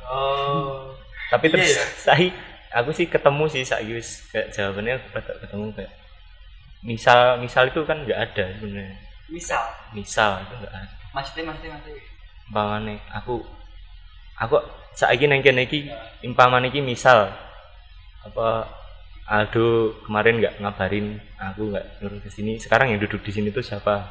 Oh. 0.10 0.90
tapi 1.30 1.50
Iya, 1.50 1.54
terus 1.54 1.70
iya. 1.70 1.84
saya 2.10 2.28
aku 2.74 2.90
sih 2.90 3.06
ketemu 3.06 3.44
sih 3.48 3.62
saiki 3.62 3.94
wis 3.94 4.26
kayak 4.30 4.50
jawabannya 4.50 4.98
rada 5.14 5.34
ketemu 5.40 5.66
kayak 5.78 5.94
misal 6.82 7.38
misal 7.38 7.64
itu 7.70 7.80
kan 7.86 8.02
nggak 8.04 8.20
ada 8.20 8.46
sebenarnya 8.58 8.98
Misal, 9.32 9.64
misal 9.96 10.44
itu 10.44 10.54
nggak 10.60 10.74
ada 10.74 10.94
maksudnya 11.14 11.44
maksudnya 11.48 11.72
maksudnya. 11.78 12.04
umpamane 12.50 12.96
aku 13.10 13.40
aku 14.36 14.56
saiki 14.94 15.26
nang 15.26 15.40
kene 15.40 15.64
iki 15.64 15.88
umpamane 16.26 16.68
iki 16.70 16.82
misal 16.82 17.30
apa 18.26 18.68
Aldo 19.24 19.96
kemarin 20.04 20.44
nggak 20.44 20.60
ngabarin 20.60 21.16
aku 21.40 21.72
nggak 21.72 21.86
nyuruh 22.04 22.20
ke 22.20 22.28
sini 22.28 22.60
sekarang 22.60 22.92
yang 22.92 23.00
duduk 23.00 23.24
di 23.24 23.32
sini 23.32 23.50
tuh 23.50 23.64
siapa 23.64 24.04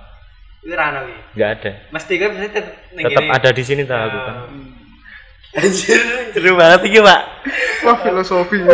Itu 0.63 0.73
rano 0.73 1.01
wi. 1.05 1.15
nggak 1.35 1.51
ada 1.53 1.71
Mesti 1.91 2.13
kan 2.17 2.29
bisa 2.33 2.47
tetap 2.49 2.67
tetap 2.89 3.25
ada 3.27 3.49
di 3.51 3.63
sini 3.63 3.83
tuh 3.83 3.95
aku 3.95 4.19
kan 4.21 4.37
Anjir. 5.59 6.01
seru 6.33 6.55
banget 6.55 6.81
iki 6.87 6.99
pak 6.99 7.21
Wah, 7.83 7.97
filosofi. 7.99 8.57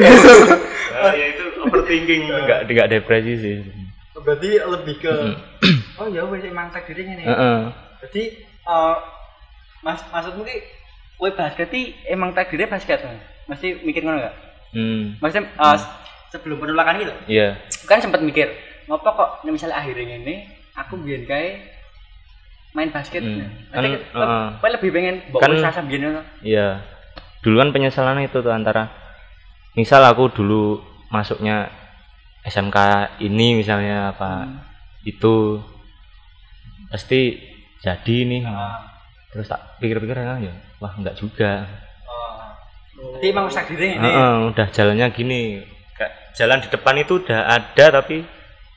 ya 1.10 1.26
itu 1.26 1.44
overthinking 1.58 2.28
nggak 2.28 2.60
nggak 2.66 2.88
depresi 2.88 3.34
sih 3.34 3.56
Berarti 4.14 4.58
lebih 4.58 4.98
ke 4.98 5.14
Oh 5.96 6.06
ya 6.06 6.22
wes 6.22 6.42
emang 6.42 6.68
takdirnya 6.68 7.14
nih. 7.14 7.24
Heeh. 7.24 7.58
Jadi 8.00 8.22
eh 8.44 8.96
mas 9.80 10.02
maksudmu 10.04 10.42
ki 10.42 10.56
kowe 11.16 11.30
basket 11.32 11.66
iki 11.68 11.94
emang 12.04 12.30
takdirnya 12.30 12.68
basket. 12.68 12.98
Mas? 13.00 13.18
Mesti 13.48 13.80
mikir 13.80 14.02
ngono 14.02 14.20
enggak? 14.20 14.34
hmm 14.70 15.18
Maksudnya 15.18 15.48
eh, 15.48 15.78
sebelum 16.28 16.60
penolakan 16.60 17.00
gitu. 17.00 17.14
iya 17.26 17.56
Kan 17.86 17.98
sempat 17.98 18.20
mikir, 18.20 18.52
ngopo 18.84 19.08
kok 19.08 19.30
misalnya 19.48 19.80
akhirnya 19.80 20.20
ini 20.20 20.44
aku 20.74 21.00
biyen 21.00 21.24
kae 21.24 21.56
main 22.78 22.94
basket. 22.94 23.18
Hmm. 23.18 23.42
Kan, 23.74 23.82
heeh. 23.82 24.46
kowe 24.62 24.70
lebih 24.70 24.90
pengen 24.94 25.14
mbok 25.26 25.42
Kan- 25.42 25.58
usaha 25.58 25.80
biyen 25.82 26.00
ngono. 26.06 26.22
Iya. 26.40 26.86
Dulu 27.42 27.58
kan 27.58 27.70
penyesalan 27.70 28.22
itu 28.22 28.38
tuh 28.38 28.54
antara 28.54 28.86
misal 29.74 30.06
aku 30.06 30.30
dulu 30.30 30.78
masuknya 31.10 31.66
SMK 32.42 32.78
ini 33.20 33.58
misalnya 33.58 34.14
apa 34.14 34.46
Hmm. 34.46 34.62
itu 35.02 35.58
pasti 36.88 37.36
jadi 37.78 38.16
nih. 38.24 38.42
Ah. 38.46 38.78
Terus 39.28 39.44
tak 39.44 39.76
pikir-pikir 39.76 40.16
ah, 40.18 40.40
ya, 40.40 40.54
wah 40.80 40.94
enggak 40.96 41.12
juga. 41.14 41.68
Oh. 42.08 43.12
Jadi 43.20 43.26
emang 43.28 43.52
takdirnya 43.52 43.88
ini. 43.92 44.08
Heeh, 44.08 44.32
udah 44.48 44.66
jalannya 44.72 45.06
gini. 45.12 45.42
Kayak 45.92 46.12
jalan 46.32 46.58
di 46.64 46.68
depan 46.72 46.94
itu 46.96 47.20
udah 47.20 47.40
ada 47.44 47.84
tapi 47.92 48.24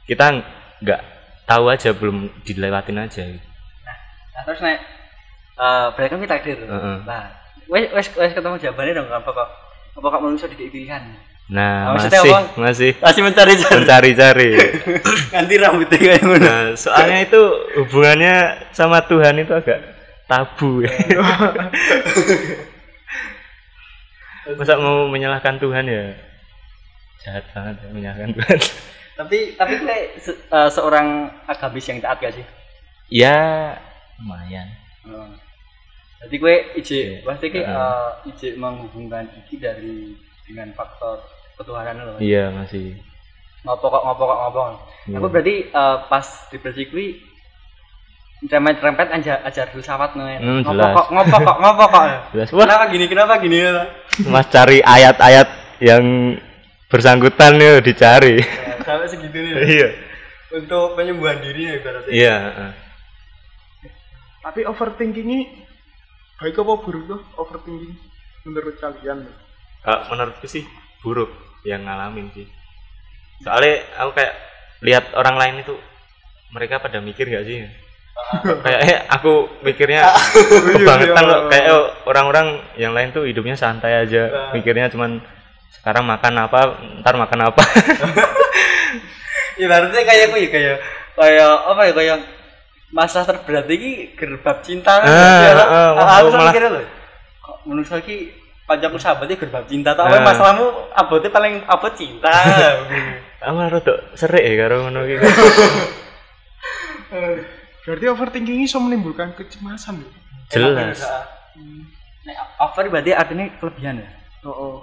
kita 0.06 0.44
nggak 0.84 1.02
tahu 1.48 1.72
aja 1.72 1.96
belum 1.96 2.44
dilewatin 2.44 3.00
aja. 3.00 3.24
Nah, 4.32 4.42
terus 4.44 4.60
nek 4.60 4.78
eh 5.54 5.86
berarti 5.92 6.14
kita 6.16 6.30
takdir. 6.30 6.58
Heeh. 6.60 6.98
Nah, 7.04 7.24
wes 7.68 7.86
wes 7.92 8.08
wes 8.14 8.32
ketemu 8.32 8.56
jawabannya 8.58 8.94
dong 8.96 9.10
apa 9.10 9.30
kok 9.30 9.50
apa 9.94 10.08
kok 10.08 10.22
manusia 10.22 10.48
dikasih 10.48 10.72
pilihan. 10.72 11.04
Nah, 11.48 11.84
Ah, 11.84 11.94
maksudnya 11.94 12.16
masih 12.18 12.32
apa? 12.32 12.42
masih 12.58 12.92
Masih 12.98 13.22
mencari-cari 13.22 13.76
mencari-cari. 13.76 14.50
ganti 15.34 15.56
rambutnya 15.58 15.98
kayak 16.00 16.22
ngono. 16.22 16.40
Nah, 16.42 16.64
soalnya 16.76 17.20
itu 17.22 17.42
hubungannya 17.78 18.36
sama 18.72 19.04
Tuhan 19.04 19.36
itu 19.38 19.52
agak 19.52 19.80
tabu 20.26 20.80
ya. 20.80 20.92
Masa 24.52 24.74
mau 24.76 25.06
menyalahkan 25.06 25.60
Tuhan 25.60 25.86
ya? 25.86 26.04
Jahat 27.22 27.46
banget 27.52 27.76
ya 27.78 27.88
menyalahkan 27.92 28.30
Tuhan. 28.34 28.60
tapi 29.14 29.38
tapi 29.54 29.74
gue 29.78 29.98
se- 30.18 30.40
eh, 30.42 30.70
seorang 30.72 31.08
agamis 31.46 31.86
yang 31.86 32.00
taat 32.00 32.18
gak 32.18 32.34
sih? 32.34 32.46
ya, 33.08 33.76
lumayan. 34.22 34.68
Hmm. 35.02 35.34
Jadi 36.22 36.36
gue 36.38 36.56
ije 36.78 37.00
Iya. 37.02 37.26
pasti 37.26 37.50
ki 37.50 37.58
Heeh. 37.58 37.74
eh, 37.74 38.10
ije 38.30 38.48
menghubungkan 38.54 39.26
iki 39.42 39.58
dari 39.58 40.14
dengan 40.46 40.70
faktor 40.78 41.18
ketuhanan 41.58 41.98
loh. 41.98 42.18
Iya, 42.22 42.54
masih. 42.54 42.94
Ngopo 43.66 43.86
kok 43.90 44.04
ngopo 44.06 44.24
kok 44.24 44.40
ngopo. 44.40 44.62
Iya. 45.10 45.18
Aku 45.18 45.28
berarti 45.28 45.56
eh, 45.68 45.98
pas 46.06 46.28
di 46.48 46.58
Persik 46.58 46.94
kuwi 46.94 47.18
rempet-rempet 48.42 49.08
aja 49.14 49.34
ajar 49.46 49.70
filsafat 49.70 50.18
nih. 50.18 50.38
Hmm, 50.42 50.62
ngopo 50.62 50.86
kok 50.94 51.08
ngopo 51.10 51.38
kok 51.42 51.58
ngopo 51.58 51.84
kok. 51.90 52.06
Kenapa 52.54 52.86
gini 52.90 53.06
kenapa 53.06 53.34
gini? 53.38 53.58
Mas 54.30 54.46
cari 54.50 54.82
ayat-ayat 54.82 55.50
yang 55.82 56.38
bersangkutan 56.86 57.58
nih 57.58 57.82
dicari. 57.82 58.38
Ya, 58.42 58.78
Sampai 58.86 59.10
segitu 59.10 59.38
nih. 59.38 59.54
Iya. 59.58 59.88
Untuk 60.52 60.94
penyembuhan 60.94 61.42
diri 61.42 61.64
ya 61.66 61.76
berarti. 61.82 62.10
Iya. 62.14 62.36
Tapi 64.42 64.66
overthinking 64.66 65.28
ini 65.30 65.40
baik 66.42 66.58
apa 66.58 66.74
buruk 66.82 67.04
tuh 67.06 67.22
overthinking 67.38 67.94
menurut 68.50 68.76
kalian? 68.82 69.30
Kalau 69.86 70.02
menurutku 70.10 70.50
sih 70.50 70.66
buruk 71.06 71.30
yang 71.62 71.86
ngalamin 71.86 72.30
sih. 72.34 72.50
Soalnya 73.46 73.86
aku 74.02 74.18
kayak 74.18 74.34
lihat 74.82 75.14
orang 75.14 75.38
lain 75.38 75.56
itu 75.62 75.74
mereka 76.54 76.82
pada 76.82 76.98
mikir 76.98 77.30
gak 77.30 77.46
sih? 77.46 77.66
kayak 78.66 78.82
eh, 78.86 79.00
aku 79.08 79.50
mikirnya 79.66 80.06
kebangetan 80.78 81.24
iya. 81.26 81.32
loh 81.32 81.40
kayak 81.48 81.66
eh, 81.68 81.84
orang-orang 82.06 82.48
yang 82.78 82.92
lain 82.94 83.10
tuh 83.16 83.24
hidupnya 83.26 83.56
santai 83.58 84.04
aja 84.04 84.52
mikirnya 84.52 84.92
cuman 84.92 85.20
sekarang 85.80 86.06
makan 86.06 86.34
apa 86.38 86.60
ntar 87.02 87.16
makan 87.18 87.50
apa 87.50 87.64
Ibaratnya 89.62 90.02
kayak 90.08 90.32
aku 90.32 90.38
ya 90.42 90.50
kayak 90.50 90.78
kayak 91.18 91.54
apa 91.70 91.82
ya 91.86 91.94
kayak 91.94 92.18
masa 92.92 93.24
terberat 93.24 93.68
ini 93.68 94.12
gerbab 94.14 94.60
cinta 94.60 95.00
kan 95.00 95.08
Ah, 95.08 95.40
Ya, 95.42 95.52
ah, 95.54 95.64
ah, 95.64 95.90
wah, 95.94 96.06
aku 96.18 96.28
malah- 96.30 96.52
mikirnya 96.52 96.70
loh 96.72 96.84
kok 97.38 97.58
menurut 97.64 97.88
saya 97.88 98.00
ki 98.00 98.18
panjangku 98.64 98.98
sahabatnya 98.98 99.36
gerbab 99.36 99.66
cinta 99.66 99.92
tapi 99.92 100.12
Ah. 100.12 100.22
masalahmu 100.22 100.66
abotnya 100.92 101.30
paling 101.30 101.56
abot 101.66 101.92
cinta 101.92 102.32
aku 103.42 103.58
rada 103.58 103.94
serik 104.14 104.44
ya 104.44 104.54
karo 104.60 104.86
ngono 104.86 105.00
iki 105.04 105.16
Berarti 107.82 108.06
overthinking 108.08 108.56
ini 108.56 108.66
bisa 108.66 108.78
menimbulkan 108.78 109.34
kecemasan 109.34 110.00
loh. 110.00 110.12
jelas 110.48 111.02
Nek 112.22 112.38
over 112.56 112.86
berarti 112.88 113.12
artinya 113.12 113.50
kelebihan 113.58 113.98
ya 113.98 114.10
Oh, 114.42 114.52
oh. 114.52 114.76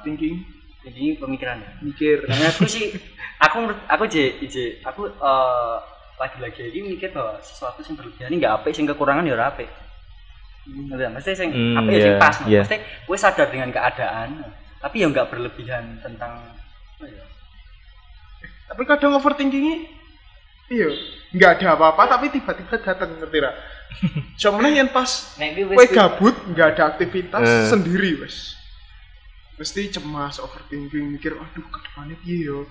thinking, 0.00 0.40
jadi 0.80 1.14
pemikiran 1.16 1.60
mikir. 1.80 2.24
Nah, 2.24 2.34
aku 2.46 2.66
sih 2.66 2.90
aku 3.38 3.56
menurut 3.58 3.80
aku 3.86 4.04
je 4.06 4.24
je 4.42 4.82
aku 4.82 5.06
eh, 5.06 5.76
lagi-lagi 6.22 6.70
ini 6.70 6.94
mikir 6.94 7.10
bahwa 7.10 7.42
sesuatu 7.42 7.82
yang 7.82 7.98
berlebihan 7.98 8.28
ini 8.30 8.36
nggak 8.38 8.54
apik 8.62 8.72
sing 8.72 8.86
kekurangan 8.86 9.26
ya 9.26 9.34
apik 9.42 9.66
Ngerti 10.62 10.94
nggak? 10.94 11.12
Mesti 11.18 11.30
sing 11.34 11.50
Hmm, 11.50 11.74
apik 11.76 11.92
ya 11.92 11.98
sing 11.98 12.14
iya, 12.14 12.22
pas 12.22 12.36
iya. 12.46 12.60
mesti 12.62 12.76
gue 12.78 13.18
sadar 13.18 13.46
dengan 13.50 13.68
keadaan 13.68 14.28
tapi 14.78 15.02
ya 15.02 15.06
nggak 15.10 15.26
berlebihan 15.28 15.98
tentang 15.98 16.38
apa 16.38 17.04
ya 17.04 17.24
Tapi 18.72 18.82
kadang 18.88 19.12
overthinking 19.12 19.64
ini, 19.68 19.76
iya, 20.72 20.88
nggak 21.30 21.60
ada 21.60 21.76
apa-apa 21.76 22.16
tapi 22.16 22.32
tiba-tiba 22.32 22.80
datang 22.80 23.20
ngerti 23.20 23.38
ra? 23.38 23.52
Cuman 24.40 24.72
yang 24.72 24.88
pas 24.88 25.36
Kowe 25.36 25.86
gabut, 25.86 26.32
nggak 26.48 26.68
ada 26.72 26.82
aktivitas 26.88 27.44
Eh. 27.44 27.68
sendiri 27.68 28.16
wes. 28.16 28.56
Mesti 29.60 29.92
cemas, 29.92 30.40
overthinking, 30.40 31.12
mikir, 31.12 31.36
aduh 31.36 31.66
ke 31.68 31.78
depannya 31.84 32.16
piye 32.24 32.48
yo. 32.48 32.64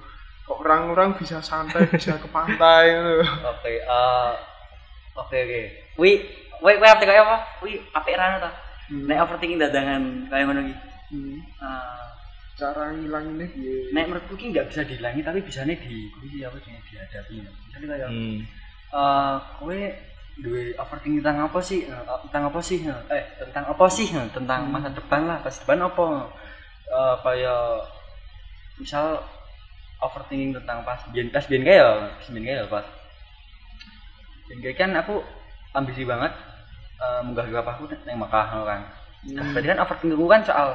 Kok 0.47 0.57
orang-orang 0.65 1.15
bisa 1.15 1.37
santai, 1.39 1.85
bisa 1.93 2.17
ke 2.17 2.27
pantai 2.29 2.91
ngono. 2.97 3.23
Oke, 3.55 3.79
eh 3.81 4.31
oke 5.15 5.37
oke. 5.37 5.61
Wi, 6.01 6.11
wi 6.63 6.73
wi 6.81 6.87
apa 6.87 7.03
kayak 7.03 7.23
apa? 7.23 7.37
Wi 7.63 7.77
apik 7.93 8.17
rano 8.17 8.37
ta? 8.41 8.51
Hmm. 8.89 9.07
Nek 9.07 9.21
overthinking 9.23 9.59
dadangan 9.61 10.01
kayak 10.27 10.43
ngono 10.49 10.61
iki. 10.67 10.75
Hmm. 11.11 11.37
Eh, 11.39 12.05
Cara 12.61 12.93
ngilanginnya 12.93 13.47
piye? 13.57 13.89
nek 13.89 14.05
menurutku 14.05 14.37
ki 14.37 14.53
nggak 14.53 14.69
bisa 14.69 14.85
dihilangi 14.85 15.25
tapi 15.25 15.41
bisanya 15.41 15.73
di 15.81 16.13
kuwi 16.13 16.45
apa 16.45 16.57
sih 16.61 16.73
dihadapi. 16.93 17.35
Jadi 17.73 17.85
kayak 17.89 18.09
hmm. 18.11 18.37
eh 18.93 19.35
kowe 19.57 19.79
duwe 20.41 20.63
overthinking 20.77 21.21
tentang 21.25 21.47
apa 21.49 21.59
sih 21.63 21.89
Eh, 21.89 22.05
tentang 22.27 22.43
apa 22.53 22.59
sih 22.61 22.77
eh 22.85 23.23
tentang 23.41 23.65
apa 23.65 23.85
sih 23.89 24.07
tentang 24.29 24.61
masa 24.69 24.89
depan 24.93 25.21
lah 25.25 25.37
masa 25.41 25.59
depan 25.63 25.79
apa 25.85 26.05
Eh, 26.91 27.15
kayak 27.23 27.87
misal 28.75 29.15
overthinking 30.01 30.51
tentang 30.57 30.81
pas 30.83 30.99
biyen 31.13 31.29
pas 31.29 31.45
biyen 31.45 31.63
kayak 31.63 31.79
ya 31.79 31.89
pas 32.17 32.27
biyen 32.27 32.43
kayak 32.43 32.59
ya 32.59 32.65
pas 32.67 32.85
biyen 34.49 34.59
kayak 34.65 34.75
kan 34.77 34.91
aku 34.97 35.15
ambisi 35.77 36.03
banget 36.03 36.33
eh, 36.99 37.21
munggah 37.23 37.45
ke 37.45 37.61
aku 37.61 37.83
neng 38.05 38.17
Mekah 38.19 38.45
ngono 38.51 38.65
kan 38.65 38.81
tadi 39.29 39.65
kan 39.69 39.79
overthinkingku 39.85 40.25
kan 40.25 40.41
soal 40.41 40.69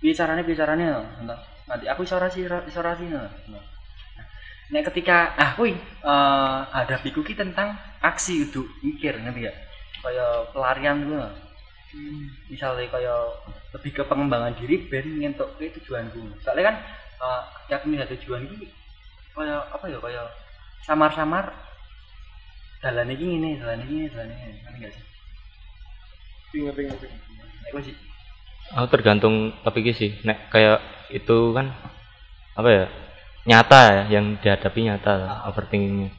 piye 0.00 0.14
carane 0.14 0.40
ngono. 0.44 1.36
nanti 1.68 1.84
aku 1.84 2.00
iso 2.06 2.16
ora 2.16 2.32
sih 2.32 2.48
iso 2.48 2.78
ora 2.80 2.96
sih 2.96 3.06
ngono. 3.12 3.60
Nek 4.68 4.84
ketika 4.92 5.32
ah 5.36 5.56
kuwi 5.56 5.72
eh 5.76 6.58
hadapiku 6.72 7.24
ki 7.24 7.36
tentang 7.36 7.76
aksi 8.00 8.48
untuk 8.48 8.68
mikir 8.84 9.16
ngerti 9.20 9.48
gak? 9.48 9.56
Kayak 10.04 10.32
pelarian 10.52 10.96
gitu. 11.04 11.14
loh. 11.16 11.32
Misalnya 12.52 12.84
kayak 12.92 13.20
lebih 13.76 13.90
ke 13.96 14.02
pengembangan 14.04 14.52
diri 14.60 14.88
ben 14.88 15.08
ngentuk 15.20 15.56
ke 15.56 15.72
tujuanku. 15.80 16.40
Soalnya 16.44 16.72
kan 16.72 16.76
eh 17.18 17.42
yakin 17.74 17.98
ada 17.98 18.06
tujuan 18.14 18.46
ki 18.46 18.70
kayak 19.34 19.62
apa 19.70 19.84
ya 19.90 19.98
kayak 19.98 20.26
samar-samar 20.86 21.50
dalan 22.78 23.10
ngene, 23.10 23.58
dalan 23.58 23.82
iki 23.82 23.94
ngene, 23.94 24.08
dalan 24.14 24.30
iki 24.30 24.38
ngene. 24.38 24.58
Ngerti 24.62 24.78
gak 24.78 24.92
sih? 24.94 25.04
inget 26.58 26.74
inget 26.80 27.00
Nek 27.04 27.70
kuwi 27.76 27.82
sih 27.84 27.96
Oh, 28.76 28.84
tergantung 28.84 29.56
topiknya 29.64 29.96
sih. 29.96 30.12
Nek 30.28 30.52
kayak 30.52 30.84
itu 31.08 31.56
kan 31.56 31.72
apa 32.52 32.68
ya? 32.68 32.84
Nyata 33.48 33.80
ya 33.88 34.02
yang 34.12 34.36
dihadapi 34.44 34.84
nyata 34.84 35.48
overthinkingnya. 35.48 36.12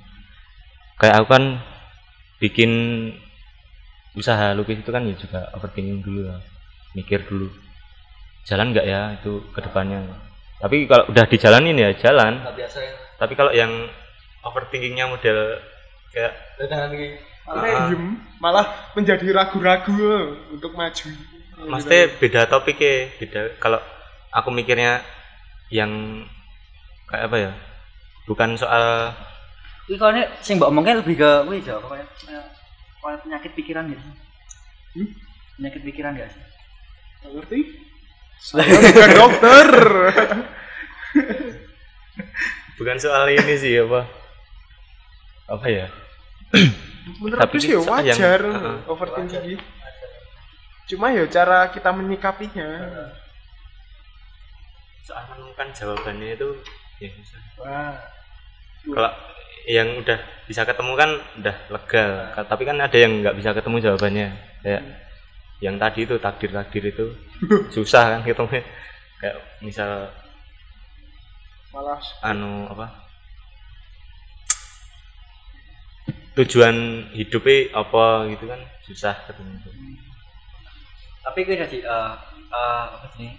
Kayak 0.97 1.15
aku 1.21 1.27
kan 1.29 1.43
bikin 2.41 2.71
usaha 4.17 4.57
lukis 4.57 4.81
itu 4.81 4.89
kan 4.89 5.05
ya 5.05 5.13
juga 5.13 5.45
overthinking 5.53 6.01
dulu 6.01 6.25
ya. 6.25 6.41
Mikir 6.97 7.21
dulu. 7.29 7.53
Jalan 8.49 8.73
nggak 8.73 8.87
ya 8.89 9.13
itu 9.13 9.45
ke 9.53 9.61
depannya. 9.61 10.01
Tapi 10.59 10.77
kalau 10.91 11.07
udah 11.07 11.25
dijalanin 11.25 11.79
ya 11.79 11.89
jalan. 11.95 12.43
Nggak 12.43 12.55
biasa 12.59 12.77
ya. 12.83 12.93
Tapi 13.19 13.33
kalau 13.35 13.51
yang 13.55 13.71
overthinkingnya 14.43 15.07
model 15.07 15.59
kayak 16.11 16.33
Dengan 16.59 16.91
Malah 17.49 17.89
diem, 17.89 18.03
malah 18.37 18.67
menjadi 18.93 19.25
ragu-ragu 19.33 20.37
untuk 20.53 20.77
maju 20.77 21.09
Maksudnya 21.59 22.13
beda 22.21 22.45
topiknya, 22.45 23.09
beda. 23.17 23.57
Kalau 23.57 23.81
aku 24.29 24.53
mikirnya 24.53 25.01
yang 25.73 26.23
kayak 27.09 27.25
apa 27.25 27.37
ya? 27.49 27.51
Bukan 28.29 28.53
soal 28.53 29.11
Kuwi 29.89 29.97
kone 29.97 30.21
sing 30.45 30.61
mbok 30.61 30.69
omongke 30.69 31.01
lebih 31.01 31.17
ke 31.17 31.31
kuwi 31.49 31.65
aja 31.65 31.81
kayak 31.81 32.05
kayak 33.01 33.19
penyakit 33.25 33.51
pikiran 33.57 33.89
gitu. 33.89 34.01
Hmm? 35.01 35.09
Penyakit 35.57 35.81
pikiran 35.81 36.13
gak 36.13 36.29
sih? 36.29 36.43
Nggak 37.25 37.31
ngerti 37.41 37.59
saya 38.39 38.71
bukan 38.71 39.11
dokter 39.19 39.67
bukan 42.75 42.97
soal 42.97 43.27
ini 43.27 43.53
sih 43.53 43.75
apa? 43.77 44.07
Apa 45.45 45.65
ya? 45.67 45.85
Tapi 47.35 47.55
sih 47.57 47.73
ya 47.73 47.79
soal 47.79 47.99
yang- 48.01 48.15
wajar 48.15 48.39
Heeh. 48.41 48.75
overthinking 48.85 49.59
cuma 50.85 51.13
ya 51.13 51.21
cara 51.27 51.69
kita 51.69 51.93
menyikapinya 51.93 52.65
Soal 54.99 55.21
menemukan 55.27 55.69
jawabannya 55.69 56.33
itu 56.33 56.49
ya 56.97 57.09
susah. 57.13 57.41
wah 57.57 57.93
Kalau 58.81 59.11
yang 59.65 60.01
udah 60.01 60.17
bisa 60.45 60.63
ketemu 60.63 60.93
kan 60.95 61.09
udah 61.35 61.55
lega. 61.67 62.05
Tapi 62.41 62.63
kan 62.63 62.77
ada 62.79 62.93
yang 62.93 63.21
nggak 63.21 63.37
bisa 63.37 63.53
ketemu 63.53 63.77
jawabannya. 63.83 64.27
Kayak 64.61 64.81
yang 65.59 65.75
tadi 65.75 66.07
itu 66.07 66.15
takdir-takdir 66.19 66.83
itu 66.95 67.05
susah 67.75 68.17
kan 68.17 68.21
ketemunya. 68.23 68.63
Kayak 69.19 69.37
misal 69.59 70.07
malah 71.69 72.01
anu 72.25 72.65
apa 72.65 73.09
tujuan 76.39 77.05
hidupnya 77.13 77.69
apa 77.77 78.25
gitu 78.33 78.49
kan 78.49 78.61
susah 78.87 79.13
ketemu 79.27 79.59
Tapi 81.19 81.39
kuwi 81.45 81.61
sih 81.67 81.83
eh 81.83 82.11
eh 82.49 82.83
apa 82.89 83.07
sih? 83.13 83.29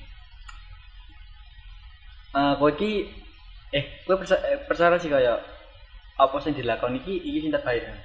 Eh 2.31 2.53
kowe 2.61 2.71
iki 2.71 3.09
eh 3.75 3.85
kowe 4.05 4.21
percaya, 4.21 4.39
eh, 4.53 4.61
percaya 4.69 5.01
sih 5.01 5.11
kayak 5.11 5.43
apa 6.21 6.37
sing 6.45 6.53
dilakoni 6.55 7.01
iki 7.03 7.19
iki 7.19 7.49
sing 7.49 7.51
terbaik. 7.51 7.83
Eh 7.83 7.97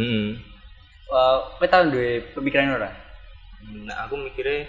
hmm. 0.00 1.68
tau 1.68 1.82
duwe 1.92 2.24
pemikiran 2.34 2.80
ora? 2.80 3.11
Nah 3.86 4.06
aku 4.06 4.14
mikirnya 4.18 4.66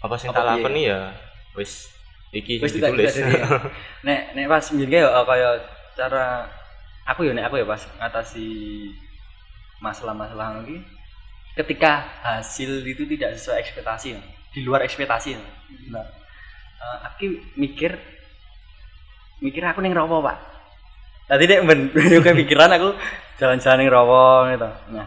apa 0.00 0.14
sing 0.16 0.32
Apa 0.32 0.40
tak 0.40 0.46
lakoni 0.56 0.88
ya 0.88 1.12
wis 1.54 1.92
iki 2.30 2.62
Wis 2.62 2.72
ditulis. 2.78 3.10
jadi. 3.10 3.42
Nek 4.06 4.20
nek 4.38 4.46
pas 4.46 4.64
mbiyen 4.70 4.88
kayak 4.88 5.10
eh, 5.10 5.24
kayak 5.26 5.54
cara 5.98 6.26
aku 7.04 7.26
ya 7.26 7.32
nek 7.34 7.50
aku 7.50 7.60
ya 7.60 7.66
pas 7.66 7.82
ngatasi 7.98 8.48
masalah-masalah 9.82 10.62
lagi 10.62 10.78
ketika 11.58 12.06
hasil 12.22 12.86
itu 12.86 13.02
tidak 13.10 13.34
sesuai 13.34 13.58
ekspektasi 13.60 14.14
ya, 14.14 14.20
di 14.54 14.60
luar 14.62 14.86
ekspektasi 14.86 15.34
ya. 15.34 15.40
nah 15.90 16.06
eh, 16.80 16.98
aku 17.10 17.26
mikir 17.58 17.98
mikir 19.42 19.62
aku 19.66 19.80
neng 19.82 19.96
rawa 19.96 20.22
pak. 20.22 20.38
Tadi 21.26 21.44
dek 21.50 21.60
ben 21.66 21.90
ben 22.24 22.36
pikiran 22.46 22.70
aku 22.72 22.94
jalan-jalan 23.42 23.76
neng 23.82 23.90
rawa 23.90 24.54
gitu. 24.54 24.70
Nah 24.94 25.06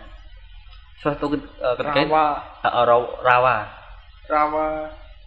suatu 1.03 1.25
ket- 1.29 1.51
eh, 1.59 1.73
ketika 1.77 1.99
rawa. 2.07 2.25
Eh, 2.63 2.71
rawa, 2.87 3.05
rawa. 3.21 3.55
rawa. 4.25 4.65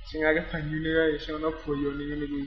Sing 0.06 0.24
akeh 0.24 0.44
banyune 0.48 0.88
kae 0.88 1.14
sing 1.20 1.36
ana 1.36 1.52
boyone 1.52 2.00
ngene 2.00 2.24
kuwi. 2.24 2.46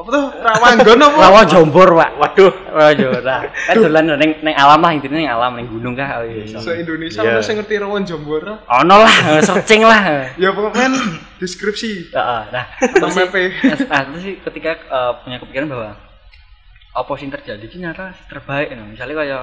Apa 0.00 0.08
tuh 0.08 0.24
rawanggon 0.32 0.96
apa? 0.96 1.16
Rawa 1.18 1.40
jombor 1.44 1.88
pak. 1.92 2.10
Waduh. 2.16 2.52
Rawa 2.72 2.90
jombor. 2.96 3.20
Nah, 3.20 3.40
kan 3.46 3.74
dolan 3.76 4.04
neng 4.16 4.32
neng 4.40 4.54
alam 4.56 4.80
lah 4.80 4.92
intinya 4.96 5.16
neng 5.20 5.28
alam 5.28 5.52
neng 5.60 5.68
gunung 5.68 5.92
kah? 5.92 6.20
Oh, 6.20 6.24
iya, 6.24 6.44
iso. 6.48 6.56
se 6.56 6.72
Indonesia 6.80 7.20
Iya. 7.20 7.36
ono 7.36 7.40
sing 7.44 7.56
ngerti 7.60 7.74
rawon 7.78 8.02
jombor? 8.08 8.42
Ono 8.64 8.94
lah 8.96 9.14
searching 9.48 9.84
lah. 9.84 10.32
Ya 10.40 10.50
pokoknya 10.56 10.88
deskripsi. 11.36 12.10
Heeh, 12.16 12.40
nah 12.48 12.64
terus 12.80 13.12
sih, 13.12 13.24
map 13.28 13.34
nah, 13.92 14.00
terus 14.08 14.20
sih 14.24 14.34
ketika 14.40 14.70
eh, 14.78 15.12
punya 15.20 15.36
kepikiran 15.36 15.68
bahwa 15.68 15.88
apa 16.90 17.10
sih 17.14 17.24
yang 17.28 17.34
terjadi? 17.36 17.64
Ini 17.68 17.76
nyata 17.86 18.06
terbaik 18.26 18.72
nah, 18.72 18.86
misalnya 18.88 19.14
kayak 19.20 19.42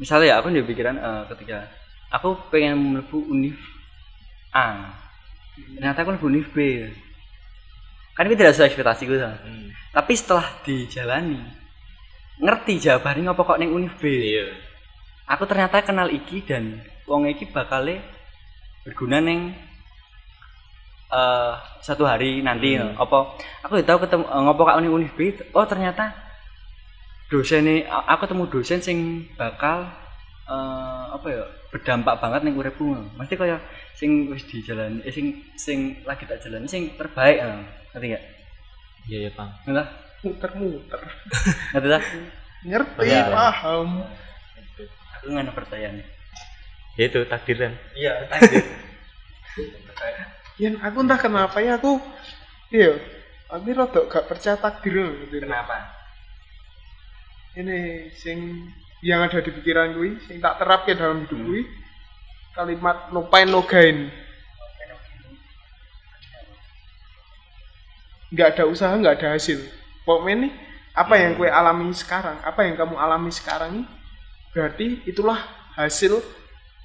misalnya 0.00 0.26
ya 0.26 0.34
aku 0.40 0.48
punya 0.48 0.64
pikiran 0.64 0.96
eh, 0.96 1.22
ketika 1.34 1.68
aku 2.12 2.36
pengen 2.52 2.76
mlebu 2.96 3.18
univ 3.28 3.56
A. 4.52 4.92
Ternyata 5.56 6.04
aku 6.04 6.16
mlebu 6.16 6.28
univ 6.28 6.46
B. 6.52 6.88
Kan 8.12 8.28
itu 8.28 8.36
tidak 8.36 8.52
sesuai 8.52 8.68
ekspektasi 8.68 9.02
gue 9.08 9.16
Hmm. 9.16 9.72
tapi 9.92 10.12
setelah 10.16 10.44
dijalani 10.64 11.40
ngerti 12.40 12.80
jawabannya 12.80 13.32
apa 13.32 13.40
kok 13.40 13.58
neng 13.60 13.72
univ 13.72 13.92
B. 13.96 14.04
Iya. 14.08 14.52
Aku 15.32 15.48
ternyata 15.48 15.80
kenal 15.80 16.12
iki 16.12 16.44
dan 16.44 16.84
wong 17.08 17.28
iki 17.28 17.48
bakal 17.48 17.88
berguna 18.84 19.20
neng 19.24 19.56
eh 21.12 21.52
satu 21.84 22.04
hari 22.08 22.40
nanti 22.44 22.76
Hmm. 22.76 22.96
apa 22.96 23.36
aku 23.64 23.80
tahu 23.84 24.04
ketemu 24.04 24.24
eh, 24.28 24.40
ngopo 24.44 24.62
kak 24.64 24.80
univ 24.80 25.12
B. 25.16 25.32
Oh 25.56 25.64
ternyata 25.64 26.21
dosen 27.32 27.64
ini 27.64 27.88
aku 27.88 28.28
ketemu 28.28 28.44
dosen 28.52 28.80
sing 28.84 28.98
bakal 29.40 29.88
eh 30.44 31.04
apa 31.16 31.26
ya 31.32 31.44
berdampak 31.72 32.20
banget 32.20 32.44
ning 32.44 32.60
uripku 32.60 32.92
mesti 33.16 33.40
kaya 33.40 33.56
sing 33.96 34.28
wis 34.28 34.44
dijalani 34.44 35.00
eh, 35.00 35.08
sing 35.08 35.40
sing 35.56 36.04
lagi 36.04 36.28
tak 36.28 36.44
jalani 36.44 36.68
sing 36.68 36.92
terbaik 37.00 37.40
eh. 37.40 37.64
ngerti 37.96 38.06
gak 38.12 38.24
iya 39.08 39.18
ya 39.24 39.30
paham 39.32 39.50
ngerti 39.64 39.92
muter-muter 40.22 41.02
ngerti 41.72 41.88
tak? 41.88 42.02
ngerti 42.68 43.06
Iya. 43.08 43.22
paham 43.32 43.88
aku 45.16 45.24
nggak 45.32 45.44
ada 45.48 45.52
percayaan 45.56 45.96
ya 47.00 47.04
itu 47.08 47.20
takdiran 47.24 47.72
iya 47.96 48.12
Yan 50.60 50.76
aku 50.84 51.00
entah 51.00 51.16
kenapa 51.16 51.58
ya 51.64 51.80
aku 51.80 51.96
iya 52.68 52.92
aku 53.48 53.72
rada 53.72 54.00
gak 54.04 54.24
percaya 54.28 54.56
takdir 54.60 55.00
gitu. 55.28 55.40
kenapa? 55.40 56.01
Ini 57.54 57.78
sing 58.14 58.68
yang 59.02 59.20
ada 59.20 59.38
di 59.38 59.50
pikiran 59.50 59.92
gue 59.92 60.16
sing 60.24 60.38
tak 60.38 60.56
terapke 60.58 60.94
dalam 60.94 61.26
hidup 61.26 61.36
Hmm. 61.36 61.48
gue 61.48 61.62
kalimat 62.52 63.08
no 63.10 63.24
pain 63.26 63.48
no 63.48 63.64
gain 63.64 64.08
nggak 68.32 68.48
ada 68.56 68.64
usaha 68.64 68.92
nggak 68.96 69.20
ada 69.20 69.28
hasil 69.36 69.60
pokoknya 70.08 70.48
nih 70.48 70.52
apa 70.92 71.14
yang 71.16 71.36
kue 71.36 71.48
alami 71.48 71.92
sekarang 71.92 72.40
apa 72.40 72.60
yang 72.64 72.74
kamu 72.76 72.94
alami 72.96 73.28
sekarang 73.28 73.84
berarti 74.52 75.04
itulah 75.04 75.36
hasil 75.76 76.20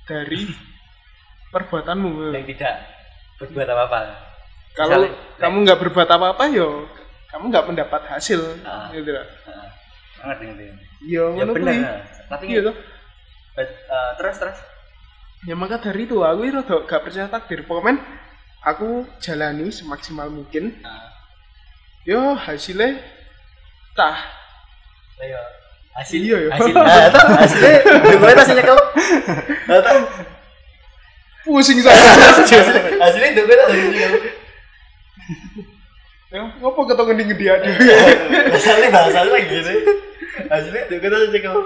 dari 0.03 0.47
perbuatanmu 1.53 2.35
yang 2.35 2.43
tidak 2.47 2.75
berbuat 3.39 3.67
apa-apa 3.67 3.99
kalau 4.75 4.99
Misalnya, 5.03 5.39
kamu 5.39 5.55
nggak 5.63 5.79
berbuat 5.87 6.09
apa-apa 6.11 6.43
yo 6.51 6.87
kamu 7.31 7.43
nggak 7.51 7.65
mendapat 7.67 8.01
hasil 8.11 8.39
Ah. 8.63 8.91
gitu 8.91 9.11
lah 9.11 9.23
Heeh. 9.47 9.67
Ngerti 10.17 10.43
ngerti 10.49 10.65
yo 11.05 11.37
ya 11.37 11.45
benar 11.45 12.05
tapi 12.27 12.43
iya 12.51 12.59
toh. 12.65 12.75
Bet- 13.55 13.73
eh, 13.87 14.11
terus 14.19 14.35
terus. 14.37 14.57
Ya 15.47 15.55
maka 15.55 15.79
dari 15.79 16.03
itu 16.05 16.19
aku 16.21 16.41
rada 16.49 16.75
gak 16.83 17.01
percaya 17.07 17.31
takdir. 17.31 17.63
Pokoknya 17.63 18.03
aku 18.61 19.07
jalani 19.23 19.71
semaksimal 19.71 20.27
mungkin. 20.27 20.75
Nah, 20.83 21.07
yo 22.03 22.35
hasilnya 22.35 22.99
tah. 23.95 24.17
Ayo 25.17 25.39
hasil 25.97 26.19
Iya, 26.21 26.37
ya. 26.45 26.49
hasil. 26.53 26.73
Nah, 26.77 27.05
itu 27.09 27.19
hasilnya 27.41 27.79
gue 28.21 28.33
tas 28.37 28.49
nyekel 28.53 28.77
nah, 29.65 29.77
itu 29.81 29.93
pusing 31.41 31.79
saya. 31.81 31.97
Hasilnya 33.01 33.01
hasilnya 33.01 33.55
tas 33.57 33.71
nyekel 33.73 34.13
ya 36.27 36.43
ngapa 36.59 36.81
ketemu 36.91 37.11
di 37.15 37.23
ngedi 37.23 37.45
aja 37.47 37.71
hasilnya 38.51 38.87
bahasanya 38.91 39.31
lagi 39.31 39.57
gini 40.37 40.47
hasilnya 40.53 40.83
gue 40.93 41.09
tas 41.09 41.29
nyekel 41.33 41.57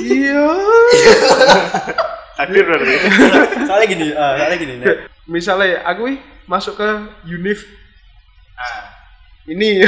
iya. 0.00 0.46
Takdir 2.40 2.64
berarti. 2.64 2.94
Soalnya 3.68 3.86
gini 3.90 4.06
eh, 4.16 4.32
soalnya 4.38 4.56
gini 4.56 4.74
nih 4.80 4.96
misalnya 5.30 5.86
aku 5.86 6.10
ih 6.10 6.18
masuk 6.50 6.74
ke 6.74 6.90
univ. 7.30 7.62
Ah. 8.58 8.90
Ini. 9.46 9.86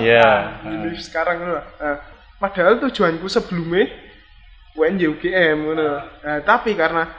Iya. 0.00 0.28
Univ 0.64 0.96
sekarang 1.02 1.42
ngono. 1.42 1.60
Nah, 1.60 1.96
padahal 2.40 2.80
tujuanku 2.82 3.26
sebelumnya 3.26 3.90
UNJ 4.74 5.02
UGM. 5.10 5.58
Nah, 5.76 6.40
tapi 6.46 6.72
karena 6.78 7.10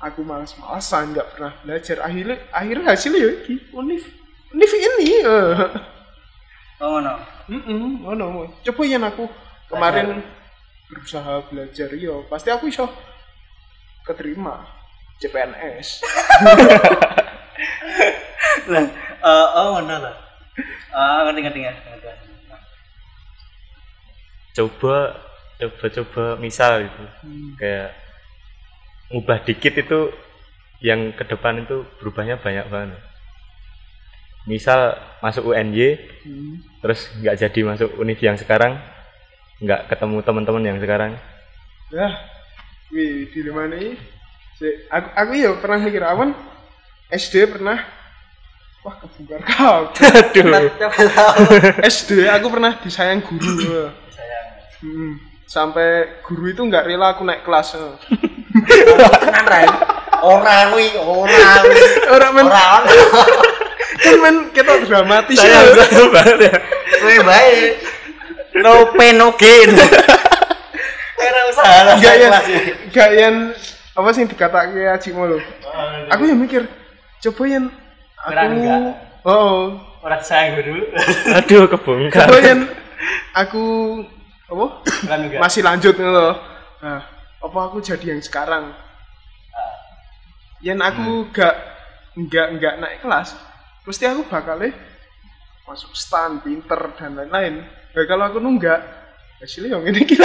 aku 0.00 0.24
malas-malasan 0.24 1.14
nggak 1.14 1.28
pernah 1.36 1.52
belajar 1.62 1.96
akhirnya 2.04 2.36
akhirnya 2.50 2.86
hasilnya 2.94 3.20
ya 3.22 3.30
iki 3.44 3.54
univ. 3.74 4.02
Univ 4.54 4.70
ini 4.72 5.08
eh. 5.20 5.54
Oh 6.80 6.98
no 7.02 7.14
Mm 7.44 8.00
ngono. 8.00 8.48
Coba 8.64 8.82
yang 8.88 9.04
aku 9.04 9.28
kemarin 9.68 10.24
berusaha 10.88 11.44
belajar 11.52 11.92
yo, 11.92 12.24
pasti 12.24 12.48
aku 12.48 12.72
iso 12.72 12.88
keterima 14.00 14.64
CPNS. 15.20 16.00
lah 18.64 18.84
eh, 19.20 19.46
oh 19.60 19.80
no 19.84 19.96
lah 20.00 20.16
ah 20.94 21.26
ngerti 21.28 21.40
ngerti 21.44 21.60
ngerti 21.68 21.88
ngerti. 21.90 22.08
coba 24.54 24.96
coba 25.58 25.86
coba 25.90 26.24
misal 26.38 26.86
itu 26.86 27.04
kayak 27.58 27.90
ngubah 29.10 29.38
dikit 29.44 29.74
itu 29.74 30.00
yang 30.80 31.12
ke 31.12 31.24
depan 31.26 31.60
itu 31.60 31.84
berubahnya 31.98 32.38
banyak 32.40 32.66
banget 32.70 33.00
misal 34.44 34.92
masuk 35.18 35.50
UNY 35.50 35.96
Hmm. 36.24 36.56
terus 36.80 37.08
nggak 37.14 37.36
jadi 37.36 37.60
masuk 37.64 37.90
univ 37.96 38.16
yang 38.16 38.32
sekarang 38.34 38.80
nggak 39.58 39.88
ketemu 39.88 40.20
teman-teman 40.20 40.64
yang 40.64 40.78
sekarang 40.78 41.16
Nah, 41.92 42.10
wih 42.90 43.28
di 43.28 43.44
mana 43.46 43.76
ini? 43.76 43.94
Si- 44.54 44.88
Aku, 44.88 45.08
aku 45.14 45.30
ya 45.34 45.52
pernah 45.54 45.78
mikir 45.78 46.00
awan 46.00 46.32
SD 47.06 47.46
pernah 47.46 47.78
wah 48.80 48.96
kebongkar 48.98 49.40
kau. 49.44 49.80
aduh 50.34 50.64
SD 51.80 52.24
aku 52.26 52.46
pernah 52.48 52.76
disayang 52.80 53.20
guru. 53.20 53.92
sayang 54.08 54.48
Hmm. 54.84 55.16
Sampai 55.44 56.20
guru 56.20 56.50
itu 56.50 56.60
nggak 56.60 56.84
rela 56.84 57.12
aku 57.12 57.22
naik 57.22 57.40
kelas. 57.42 57.76
tenan 59.18 59.44
rai 59.44 59.64
orang 60.18 60.72
wi 60.72 60.88
orang 60.94 61.62
wi 61.64 61.80
Orang 62.14 62.32
men 62.32 62.46
orang 62.48 62.82
kan 64.04 64.16
men 64.20 64.36
kita 64.52 64.72
dramatis 64.84 65.38
saya 65.40 65.64
ya. 65.64 65.72
sayang 65.80 66.08
banget 66.12 66.38
ya. 66.44 66.54
Gue 67.00 67.16
baik. 67.24 67.70
No 68.60 68.72
pain 68.92 69.14
no 69.16 69.32
gain. 69.34 69.70
Era 71.24 71.40
usaha 71.48 71.76
lah 71.88 71.94
Gak 71.96 72.14
yang 72.20 72.30
kelas 72.30 72.46
ya. 72.46 72.60
gak 72.92 73.10
yang 73.16 73.34
apa 73.94 74.08
sih 74.12 74.22
dikatakan 74.28 74.76
Aji 74.76 75.10
Molo. 75.16 75.38
Aku 76.12 76.22
yang 76.28 76.38
mikir 76.38 76.68
coba 77.24 77.42
yang 77.48 77.66
aku 78.20 78.44
enggak? 78.52 78.80
oh. 79.24 79.80
Orang 80.04 80.20
sayang 80.20 80.60
dulu 80.60 80.84
aduh 81.32 81.64
kebongkar. 81.72 82.28
Coba 82.28 82.38
yang 82.44 82.60
aku 83.32 83.64
apa? 84.52 84.66
Enggak. 85.08 85.40
Masih 85.40 85.64
lanjut 85.64 85.96
nih 85.96 86.10
loh. 86.12 86.36
Nah, 86.84 87.00
apa 87.40 87.58
aku 87.64 87.80
jadi 87.80 88.12
yang 88.12 88.20
sekarang? 88.20 88.76
Yang 90.60 90.80
aku 90.84 91.08
gak 91.32 91.54
nggak 92.14 92.46
nggak 92.60 92.74
naik 92.78 92.98
kelas, 93.02 93.34
pasti 93.84 94.04
aku 94.04 94.24
bakal 94.26 94.56
masuk 95.64 95.92
stan, 95.92 96.40
pinter 96.40 96.92
dan 96.96 97.14
lain-lain. 97.14 97.64
Nah, 97.64 98.04
kalau 98.04 98.24
aku 98.26 98.38
nunggak, 98.38 98.80
hasilnya 99.40 99.76
yang 99.76 99.84
ini 99.84 100.02
kita. 100.02 100.24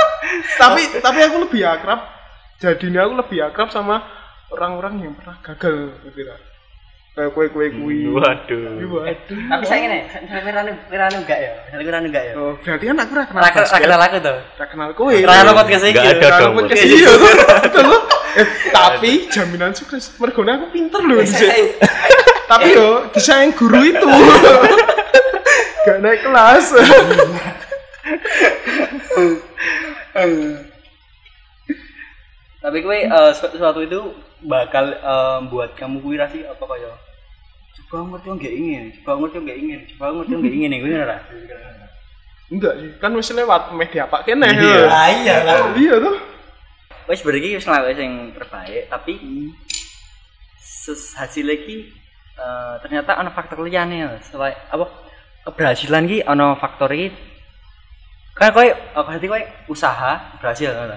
tapi 0.62 1.00
tapi 1.00 1.18
aku 1.20 1.36
lebih 1.44 1.64
akrab. 1.64 2.00
Jadinya 2.56 3.04
aku 3.04 3.14
lebih 3.18 3.38
akrab 3.42 3.68
sama 3.68 4.04
orang-orang 4.48 5.00
yang 5.00 5.12
pernah 5.16 5.36
gagal, 5.40 5.96
gitu 6.06 6.20
lah. 6.24 6.38
Kayak 7.10 7.34
kue-kue 7.34 7.66
kui. 7.74 8.06
waduh 8.06 8.86
Waduh. 8.86 9.38
tapi 9.50 9.64
saya 9.66 9.82
ini 9.82 9.98
misalnya 10.06 10.42
Mirano 10.46 10.70
Mirano 10.86 11.16
enggak 11.18 11.38
ya 11.42 11.50
misalnya 11.66 11.84
Mirano 11.90 12.06
enggak 12.06 12.22
ya 12.22 12.32
Oh, 12.38 12.52
berarti 12.54 12.84
kan 12.86 12.96
aku 13.02 13.12
ora 13.18 13.24
kenal 13.26 13.42
basket. 13.42 13.80
kenal 13.82 14.00
aku 14.00 14.16
tuh 14.22 14.38
Ora 14.54 14.66
kenal 14.70 14.88
kowe. 14.94 15.14
Rano 15.18 15.50
podcast 15.58 15.84
iki 15.90 15.98
Nggak 15.98 16.06
ada 16.22 16.28
dong, 16.38 16.52
podcast 16.54 16.82
iya 16.86 17.10
loh. 17.10 18.02
Eh, 18.30 18.46
tapi 18.70 19.26
jaminan 19.26 19.74
sukses. 19.74 20.14
Mergone 20.22 20.54
aku 20.54 20.66
pinter 20.70 21.02
loh 21.02 21.18
dhisik. 21.18 21.82
Tapi 22.50 22.74
yo 22.74 23.06
disayang 23.14 23.54
guru 23.54 23.78
itu. 23.80 24.02
Gak 25.86 25.98
naik 26.02 26.20
kelas. 26.20 26.66
tapi 32.60 32.84
kue 32.84 32.98
eh, 33.00 33.30
su- 33.32 33.54
suatu 33.56 33.80
itu 33.80 34.00
bakal 34.42 34.92
eh, 34.92 35.38
buat 35.48 35.72
kamu 35.74 36.04
kuwi 36.04 36.20
rasi 36.20 36.44
apa 36.44 36.60
kaya 36.60 36.92
coba 37.80 37.96
ngerti 38.10 38.26
yang 38.28 38.38
gak 38.38 38.54
ingin 38.54 38.84
coba 39.00 39.10
ngerti 39.16 39.34
yang 39.34 39.46
gak 39.46 39.58
ingin 39.58 39.80
coba 39.88 40.04
ngerti 40.12 40.30
yang 40.30 40.42
gak 40.42 40.54
ingin 40.54 40.72
gue 40.76 40.92
ora 40.94 41.18
Enggak 42.50 42.74
sih, 42.82 42.90
kan 42.98 43.14
wis 43.14 43.30
lewat 43.30 43.70
media 43.78 44.10
Pak 44.10 44.26
kene. 44.26 44.42
Iya. 44.50 44.82
ah 44.90 45.06
iya 45.08 45.36
lah 45.46 45.70
Iya 45.70 46.02
tuh. 46.02 46.18
wes 47.06 47.22
berarti 47.22 47.54
wis 47.54 47.62
lah 47.64 47.86
wis 47.86 47.94
yang 47.94 48.34
terbaik 48.34 48.90
tapi 48.90 49.14
ses 50.58 51.14
hasil 51.14 51.46
lagi 51.46 51.94
eh, 52.40 52.74
ternyata 52.80 53.12
ada 53.14 53.30
faktor 53.30 53.60
liane 53.60 54.00
selain 54.22 54.56
apa 54.66 54.88
keberhasilan 55.44 56.04
ki 56.04 56.18
ada 56.22 56.56
faktor 56.56 56.88
iki 56.90 57.12
kan 58.32 58.48
kowe 58.50 58.64
oh, 58.64 59.02
berarti 59.04 59.26
kowe 59.26 59.40
usaha 59.68 60.12
berhasil 60.40 60.72
kan 60.72 60.96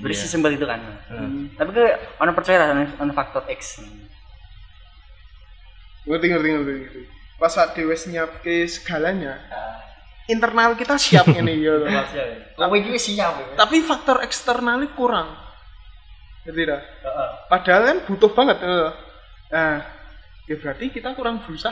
beri 0.00 0.14
Iya. 0.14 0.24
simpel 0.24 0.56
itu 0.56 0.64
kan 0.64 0.80
Hmm. 1.06 1.52
tapi 1.52 1.70
kowe 1.70 1.84
ada 2.16 2.32
percaya 2.32 2.56
lah 2.58 2.68
ada 2.72 3.12
faktor 3.12 3.44
X 3.46 3.84
Ngerti 6.00 6.26
ngerti 6.26 6.48
ngerti. 6.50 6.72
ngerti. 6.80 7.00
Pas 7.36 7.48
saat 7.48 7.72
dhewe 7.72 7.92
nyiapke 7.92 8.64
segalanya, 8.66 9.36
internal 10.26 10.72
kita 10.74 10.96
siap 10.96 11.28
ngene 11.32 11.56
ya. 11.56 11.76
loh. 11.76 11.88
Kowe 12.56 12.74
iki 12.74 12.90
wis 12.90 13.04
siap 13.06 13.36
ya. 13.36 13.44
Tapi 13.54 13.80
faktor 13.80 14.20
eksternalnya 14.20 14.88
kurang. 14.92 15.28
Ngerti 16.44 16.62
dah? 16.66 16.80
Heeh. 16.80 17.30
Padahal 17.46 17.82
kan 17.84 17.98
butuh 18.08 18.30
banget. 18.32 18.56
eh. 18.60 18.90
Nah, 19.50 19.76
ya 20.50 20.56
berarti 20.56 20.90
kita 20.90 21.14
kurang 21.14 21.38
berusaha. 21.38 21.70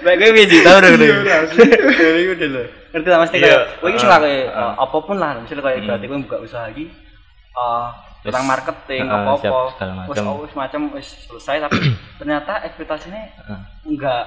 Baik 0.00 0.16
gue 0.20 0.30
biji 0.32 0.58
tahu 0.62 0.78
dong 0.78 0.94
Iya, 0.94 1.16
dah, 1.18 1.40
sih. 1.50 1.66
Dari 1.66 2.22
udah 2.30 2.48
lo. 2.48 2.62
Ngerti 2.94 3.08
lah 3.08 3.18
mesti 3.20 3.36
Iya. 3.36 3.44
kayak 3.44 3.62
kowe 3.74 3.88
iki 3.90 3.98
salah 3.98 4.18
kayak 4.22 4.44
Ah. 4.46 4.62
eh, 4.62 4.72
apa 4.78 4.96
pun 5.02 5.16
lah 5.18 5.30
misalnya 5.36 5.62
kayak 5.62 5.76
Hmm. 5.76 5.86
berarti 5.90 6.06
kowe 6.06 6.18
buka 6.22 6.36
usaha 6.40 6.62
lagi 6.64 6.84
eh 7.54 7.86
tentang 8.24 8.44
marketing 8.46 9.04
ah, 9.04 9.20
apa 9.20 9.30
apa 9.36 9.60
macam. 10.08 10.24
oh, 10.26 10.36
wis 10.42 10.54
macam 10.54 10.80
wis 10.90 11.08
selesai 11.26 11.60
tapi 11.60 11.76
ternyata 12.18 12.62
ekspektasinya 12.64 13.20
Ah. 13.44 13.60
enggak 13.82 14.24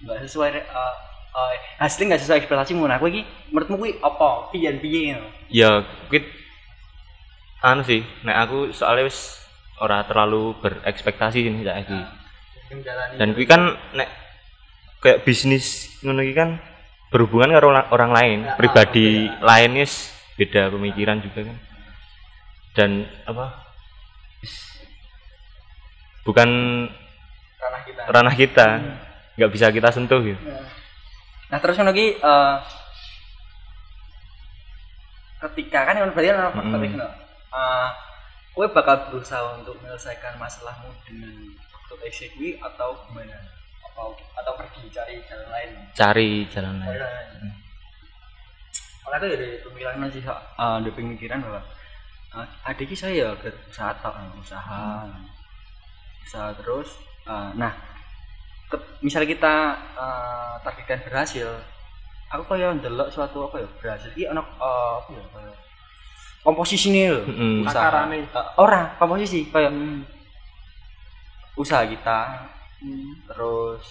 enggak 0.00 0.16
sesuai 0.24 0.48
eh, 0.54 0.62
eh, 0.62 1.54
hasilnya 1.76 2.06
enggak 2.08 2.22
sesuai 2.22 2.38
ekspektasimu 2.40 2.86
nah 2.86 2.96
kowe 2.96 3.06
iki 3.06 3.22
menurutmu 3.50 3.76
kuwi 3.76 3.92
apa 3.98 4.48
piye 4.48 4.70
piye 4.78 5.18
ya 5.50 5.82
kuit 6.06 6.22
anu 7.60 7.82
sih 7.82 8.00
nek 8.22 8.46
aku 8.46 8.70
soalnya 8.70 9.04
wis 9.04 9.43
ora 9.82 10.06
terlalu 10.06 10.54
berekspektasi 10.62 11.50
nih 11.50 11.64
saiki 11.66 12.00
dan 13.18 13.28
kuwi 13.34 13.46
kan 13.46 13.74
nek 13.94 14.08
kayak 15.02 15.22
bisnis 15.26 15.98
ngono 16.00 16.24
iki 16.24 16.34
kan 16.34 16.58
berhubungan 17.14 17.54
karo 17.54 17.70
orang, 17.70 17.86
orang 17.94 18.10
lain 18.10 18.38
Ya, 18.42 18.58
pribadi 18.58 19.30
lain 19.38 19.70
wis 19.78 20.10
beda 20.34 20.66
pemikiran 20.74 21.22
juga 21.22 21.46
kan. 21.46 21.58
Dan 22.74 22.90
apa? 23.22 23.70
Bukan 26.26 26.48
ranah 27.62 27.80
kita. 27.86 28.02
ranah 28.10 28.34
kita 28.34 28.66
nggak 29.38 29.50
bisa 29.54 29.70
kita 29.70 29.94
sentuh 29.94 30.18
gitu. 30.26 30.42
Nah 31.52 31.58
terus 31.62 31.78
ngono 31.78 31.94
ki 31.94 32.18
eh, 32.18 32.54
ketika 35.46 35.86
kan 35.86 35.94
yang 36.02 36.10
berarti 36.10 36.28
kan 36.34 36.50
faktor 36.50 36.78
Mm. 36.82 36.98
Kowe 38.54 38.66
bakal 38.70 39.10
berusaha 39.10 39.58
untuk 39.58 39.74
menyelesaikan 39.82 40.38
masalahmu 40.38 40.88
dengan 41.02 41.34
X 42.04 42.28
kuwi 42.36 42.60
atau 42.60 42.94
gimana? 43.08 43.34
Atau 43.90 44.12
atau 44.14 44.52
pergi 44.58 44.90
cari 44.90 45.22
jalan 45.24 45.48
lain? 45.50 45.70
cari 45.94 46.30
jalan 46.50 46.74
lain 46.82 46.98
jalan 46.98 47.12
lain. 47.14 47.52
aku 49.04 49.24
ya 49.30 49.36
dari 49.38 49.56
pemikiran 49.62 49.94
masih 50.00 50.22
uh, 50.26 50.42
ada 50.58 50.90
pemikiran 50.90 51.38
bahwa 51.44 51.60
uh, 52.34 52.46
adik 52.66 52.90
saya 52.98 53.14
ya 53.14 53.28
berusaha 53.38 53.94
tok, 54.02 54.14
uh, 54.16 54.40
usaha 54.42 55.06
usaha 56.26 56.50
terus 56.58 56.98
uh, 57.30 57.54
nah 57.54 57.70
ke- 58.66 58.98
misalnya 59.04 59.30
kita 59.30 59.54
uh, 59.94 60.58
targetkan 60.66 61.04
berhasil 61.06 61.46
aku 62.26 62.42
kayak 62.50 62.82
ndelok 62.82 63.12
suatu 63.14 63.46
apa 63.46 63.62
ya 63.62 63.68
berhasil 63.78 64.10
iki 64.18 64.26
ana 64.26 64.42
uh, 64.58 64.98
apa 64.98 65.10
ya 65.14 65.54
komposisi 66.44 66.92
nih 66.92 67.24
usaha. 67.64 67.88
Takarane. 67.88 68.28
Uh, 68.30 68.62
ora 68.62 68.92
komposisi 69.00 69.48
kayak 69.48 69.72
usaha 71.56 71.82
kita 71.88 72.18
terus 73.32 73.84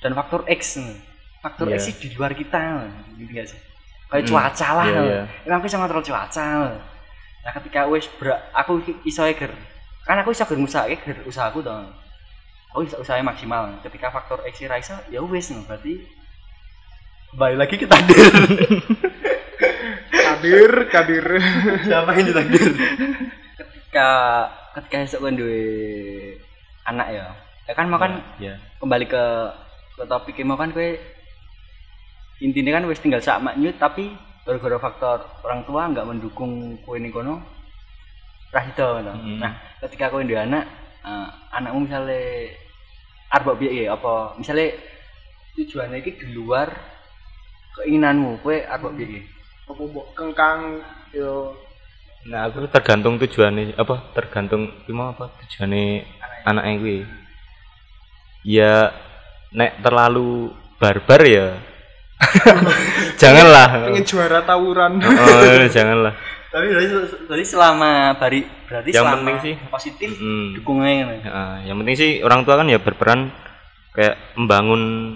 dan 0.00 0.16
faktor 0.16 0.48
X 0.48 0.80
nih. 0.80 0.96
faktor 1.40 1.68
Iya. 1.68 1.76
X 1.76 1.80
sih 1.88 1.94
di 2.00 2.08
luar 2.16 2.32
kita 2.32 2.88
gitu 3.16 3.32
gak 3.32 3.48
sih. 3.48 3.60
Kayak 4.10 4.26
Hmm, 4.26 4.30
cuaca 4.34 4.68
lah 4.74 4.86
iya, 4.90 5.00
iya. 5.06 5.22
emang 5.46 5.62
aku 5.62 5.70
bisa 5.70 5.78
ngontrol 5.78 6.02
cuaca 6.02 6.48
nah 7.40 7.52
ketika 7.56 7.86
wes 7.88 8.10
ber 8.18 8.36
aku 8.52 8.82
iso 9.06 9.22
ger 9.22 9.54
kan 10.02 10.18
aku 10.18 10.34
iso 10.34 10.42
ger 10.44 10.58
usaha 10.58 10.84
ger 10.90 11.18
usahaku 11.24 11.62
dong 11.62 11.88
aku 12.74 12.90
bisa 12.90 12.98
usahanya 12.98 13.30
maksimal 13.30 13.70
ketika 13.86 14.10
faktor 14.10 14.42
X 14.50 14.66
ra 14.66 14.82
iso 14.82 14.98
ya 15.14 15.22
wes 15.22 15.54
no 15.54 15.62
berarti 15.62 16.04
balik 17.38 17.62
lagi 17.62 17.74
ke 17.78 17.86
takdir 20.40 20.72
kadir 20.88 21.24
kadir. 21.28 21.84
Siapa 21.84 22.10
yang 22.16 22.26
ditakdir 22.32 22.72
ketika 23.60 24.10
ketika 24.80 24.96
esok 25.04 25.20
kan 25.28 25.36
duwe 25.36 25.60
anak 26.88 27.08
ya. 27.12 27.26
Ya 27.68 27.72
kan 27.76 27.86
mau 27.92 28.00
kan 28.00 28.24
ya 28.40 28.56
kembali 28.80 29.04
ke 29.04 29.24
ke 30.00 30.04
topik 30.08 30.40
mau 30.48 30.56
kan 30.56 30.72
kue 30.72 30.96
intinya 32.40 32.80
kan 32.80 32.88
wis 32.88 33.04
tinggal 33.04 33.20
sak 33.20 33.44
maknyut 33.44 33.76
tapi 33.76 34.16
gara-gara 34.48 34.80
faktor 34.80 35.18
orang 35.44 35.60
tua 35.68 35.92
nggak 35.92 36.08
mendukung 36.08 36.80
kue 36.82 36.96
ini 36.96 37.12
kono 37.12 37.44
rah 38.50 38.64
itu 38.64 38.80
gitu. 38.82 39.12
Mhm. 39.12 39.38
nah 39.38 39.52
ketika 39.84 40.08
kue 40.08 40.24
di 40.24 40.34
anak 40.34 40.64
eh, 41.04 41.28
anakmu 41.52 41.84
misalnya 41.84 42.48
arba 43.30 43.52
biaya 43.54 43.86
ya 43.86 43.90
apa? 43.94 44.34
Misalnya 44.40 44.74
tujuannya 45.54 46.00
itu 46.02 46.10
di 46.24 46.26
luar 46.34 46.66
keinginanmu 47.78 48.40
kue 48.42 48.64
arba 48.64 48.90
biaya 48.90 49.22
apa 49.70 49.82
mbok 49.86 50.06
kengkang 50.18 50.60
yo. 51.14 51.54
Nah 52.28 52.50
aku 52.50 52.68
tergantung 52.68 53.16
tujuannya 53.16 53.78
apa 53.78 54.12
tergantung 54.12 54.70
gimana 54.84 55.16
apa 55.16 55.32
tujuannya 55.40 56.04
anaknya 56.44 56.74
gue 56.80 56.98
ya 58.44 58.92
nek 59.54 59.82
terlalu 59.82 60.52
barbar 60.80 61.22
ya. 61.26 61.48
Janganlah. 63.20 63.88
Pengen 63.88 64.04
juara 64.04 64.44
tawuran. 64.44 65.00
Oh, 65.00 65.64
janganlah. 65.76 66.12
Tapi 66.50 66.66
berarti, 66.68 66.94
berarti 67.30 67.46
selama 67.46 68.12
bari 68.18 68.42
berarti 68.66 68.90
Yang 68.90 69.04
selama 69.06 69.16
penting 69.22 69.38
sih, 69.38 69.54
positif 69.70 70.10
mm, 70.18 70.46
dukungnya 70.58 70.90
gitu. 70.90 71.30
ya, 71.30 71.42
yang 71.62 71.76
penting 71.78 71.96
sih 71.96 72.10
orang 72.26 72.42
tua 72.42 72.58
kan 72.58 72.66
ya 72.66 72.82
berperan 72.82 73.30
kayak 73.94 74.18
membangun 74.34 75.14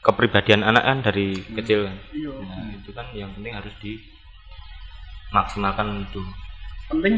kepribadian 0.00 0.64
anak 0.64 0.84
kan 0.84 0.98
dari 1.04 1.36
kecil 1.56 1.84
kan 1.86 1.96
iya 2.10 2.32
nah, 2.32 2.72
itu 2.72 2.90
kan 2.90 3.06
yang 3.12 3.30
penting 3.36 3.52
harus 3.52 3.74
dimaksimalkan 5.28 6.04
itu 6.08 6.20
penting 6.88 7.14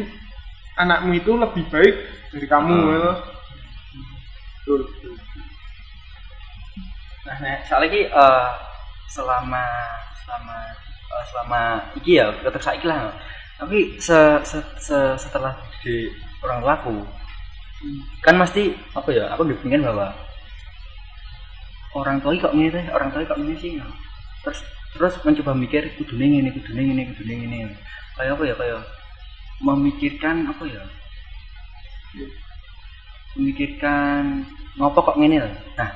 anakmu 0.75 1.15
itu 1.15 1.33
lebih 1.37 1.65
baik 1.69 1.95
dari 2.33 2.47
kamu 2.49 2.73
Hmm. 2.73 2.91
ya. 2.91 3.13
Betul. 4.63 4.81
Nah, 7.23 7.37
nah 7.39 7.57
soalnya 7.67 7.89
ki 7.91 8.03
eh, 8.09 8.49
selama 9.11 9.65
selama 10.23 10.57
eh, 11.13 11.25
selama 11.31 11.61
iki 11.99 12.19
ya 12.19 12.31
tetap 12.41 12.63
saiki 12.63 12.87
lah. 12.89 13.13
Tapi 13.61 13.95
se, 14.03 14.17
se, 14.43 14.59
se- 14.81 15.15
setelah 15.19 15.55
di 15.87 16.11
orang 16.43 16.59
tuaku 16.63 16.97
kan 18.23 18.35
mesti 18.35 18.75
apa 18.91 19.11
ya? 19.13 19.25
Aku 19.35 19.47
dipikirkan 19.47 19.87
bahwa 19.87 20.09
orang 21.97 22.21
tua 22.21 22.37
kok 22.39 22.55
ini 22.57 22.73
teh, 22.73 22.85
orang 22.93 23.13
tua 23.13 23.27
kok 23.27 23.41
ini 23.41 23.55
sih. 23.61 23.79
Terus 24.43 24.61
terus 24.93 25.15
mencoba 25.25 25.53
mikir 25.57 25.97
kudune 25.97 26.25
ngene, 26.29 26.51
kudune 26.53 26.83
ngene, 26.83 27.03
kudune 27.13 27.35
ngene. 27.41 27.59
Kayak 28.17 28.37
apa 28.37 28.43
ya? 28.45 28.55
Kayak 28.57 28.83
memikirkan 29.63 30.37
apa 30.51 30.65
ya? 30.69 30.83
Memikirkan 33.39 34.45
ngopo 34.77 35.01
kok 35.01 35.19
ngene 35.21 35.37
lah. 35.41 35.53
Nah, 35.81 35.91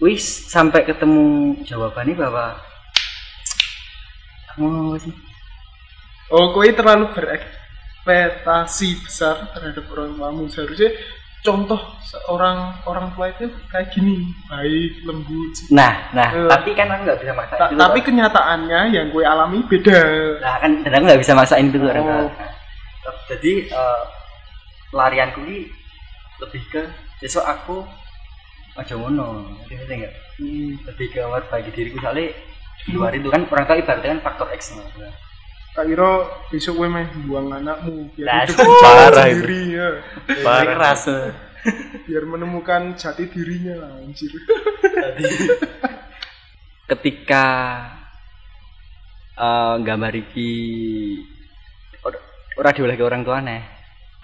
wis 0.00 0.24
sampai 0.52 0.84
ketemu 0.84 1.56
jawabannya 1.64 2.14
bahwa 2.16 2.56
kamu 4.56 4.68
apa 4.72 4.96
sih 5.04 5.14
oh 6.32 6.52
koi 6.56 6.72
terlalu 6.72 7.12
berekspektasi 7.12 8.88
besar 9.04 9.52
terhadap 9.52 9.84
orang 9.92 10.16
tuamu 10.16 10.44
seharusnya 10.48 10.90
contoh 11.46 11.78
seorang 12.02 12.58
orang 12.82 13.14
tua 13.14 13.30
itu 13.30 13.46
kayak 13.68 13.88
gini 13.88 14.26
baik 14.46 15.06
lembut 15.06 15.54
nah 15.70 16.10
nah 16.10 16.28
Eh. 16.28 16.50
tapi 16.50 16.74
kan 16.74 16.90
aku 16.90 17.06
nggak 17.06 17.20
bisa 17.22 17.32
maksain 17.32 17.58
Ta- 17.58 17.70
itu 17.70 17.78
tapi 17.78 17.98
Pak. 17.98 18.04
kenyataannya 18.04 18.80
yang 18.90 19.06
gue 19.08 19.22
alami 19.22 19.58
beda 19.62 20.00
nah 20.42 20.54
kan 20.58 20.70
dan 20.82 20.90
aku 20.90 21.04
nggak 21.06 21.22
bisa 21.22 21.32
maksain 21.32 21.66
itu 21.66 21.78
orang 21.78 22.02
tua. 22.02 22.18
Oh. 22.18 22.30
Nah, 23.06 23.14
jadi 23.28 23.52
eh, 23.70 24.02
pelarianku 24.88 25.38
ini 25.44 25.58
lebih 26.36 26.62
ke 26.68 26.82
besok 27.16 27.44
aku 27.44 27.86
aja 28.74 28.92
ngono 28.92 29.46
ngerti 29.64 29.94
nggak 29.96 30.14
Hmm. 30.36 30.76
lebih 30.84 31.06
ke 31.08 31.24
bagi 31.48 31.70
diriku 31.72 31.96
soalnya 31.96 32.28
di 32.76 32.92
luar 32.92 33.08
itu 33.10 33.24
kan 33.26 33.48
orang 33.48 33.64
tua 33.64 33.80
ibaratnya 33.80 34.10
kan 34.12 34.20
faktor 34.20 34.52
X 34.52 34.76
no. 34.76 34.84
Kak 35.76 35.84
Iro 35.84 36.24
besok 36.48 36.80
gue 36.80 36.88
meh 36.88 37.04
buang 37.28 37.52
anakmu 37.52 38.08
biar 38.16 38.48
hidup 38.48 38.64
parah 38.80 39.28
itu. 39.28 39.44
sendiri 39.44 39.60
ya. 39.76 39.88
Parah. 40.40 40.64
keras. 40.72 41.02
Biar 42.08 42.24
menemukan 42.24 42.96
jati 42.96 43.28
dirinya 43.28 43.84
lah 43.84 43.90
anjir. 44.00 44.32
Ketika 46.88 47.44
eh 49.36 49.74
gambar 49.84 50.12
iki 50.16 50.50
or- 52.00 52.24
ora 52.56 52.72
dioleh 52.72 52.96
ke 52.96 53.04
orang 53.04 53.20
tua 53.20 53.44
nih 53.44 53.60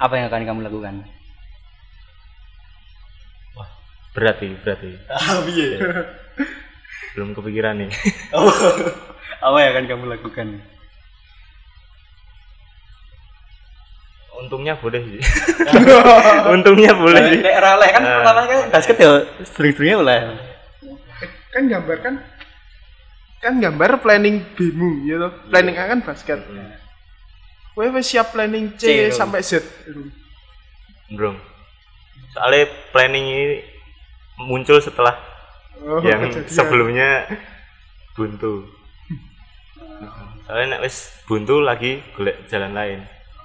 apa 0.00 0.14
yang 0.16 0.32
akan 0.32 0.42
kamu 0.48 0.60
lakukan? 0.64 1.04
Berat 4.12 4.40
sih 4.40 4.52
berat 4.60 4.76
sih 4.80 4.92
ah 5.12 5.40
belum 7.12 7.32
kepikiran 7.32 7.76
nih. 7.80 7.92
Apa 9.44 9.56
yang 9.58 9.70
akan 9.74 9.84
kamu 9.88 10.04
lakukan 10.16 10.48
untungnya 14.42 14.74
boleh 14.76 15.00
sih. 15.06 15.20
Untungnya 16.54 16.92
boleh 16.98 17.22
sih. 17.30 17.40
Nek 17.40 17.54
ora 17.62 17.70
oleh 17.78 17.88
kan 17.94 18.02
Ah. 18.02 18.10
pertama 18.20 18.40
kan 18.50 18.58
basket 18.74 18.96
ya 18.98 19.10
sering-seringnya 19.46 19.96
oleh 20.02 20.18
kan 21.52 21.62
gambar 21.68 21.96
kan 22.00 22.14
kan 23.38 23.54
gambar 23.58 24.00
planning 24.02 24.42
B-mu 24.58 25.06
ya 25.06 25.16
toh. 25.22 25.32
Planning 25.50 25.76
A 25.78 25.84
kan 25.92 26.00
basket. 26.02 26.40
Gue 27.72 27.86
wis 27.88 28.04
siap 28.04 28.36
planning 28.36 28.76
C, 28.76 29.08
sampai 29.08 29.40
Z 29.40 29.64
belum 31.12 31.36
soalnya 32.32 32.64
planning 32.92 33.24
ini 33.28 33.44
muncul 34.48 34.80
setelah 34.80 35.12
oh, 35.84 36.00
yang 36.00 36.24
kejadian. 36.24 36.48
sebelumnya 36.48 37.08
buntu 38.16 38.64
soalnya 40.48 40.76
nek 40.76 40.82
wis 40.88 41.12
buntu 41.28 41.60
lagi 41.60 42.00
golek 42.16 42.48
jalan 42.48 42.72
lain 42.72 43.00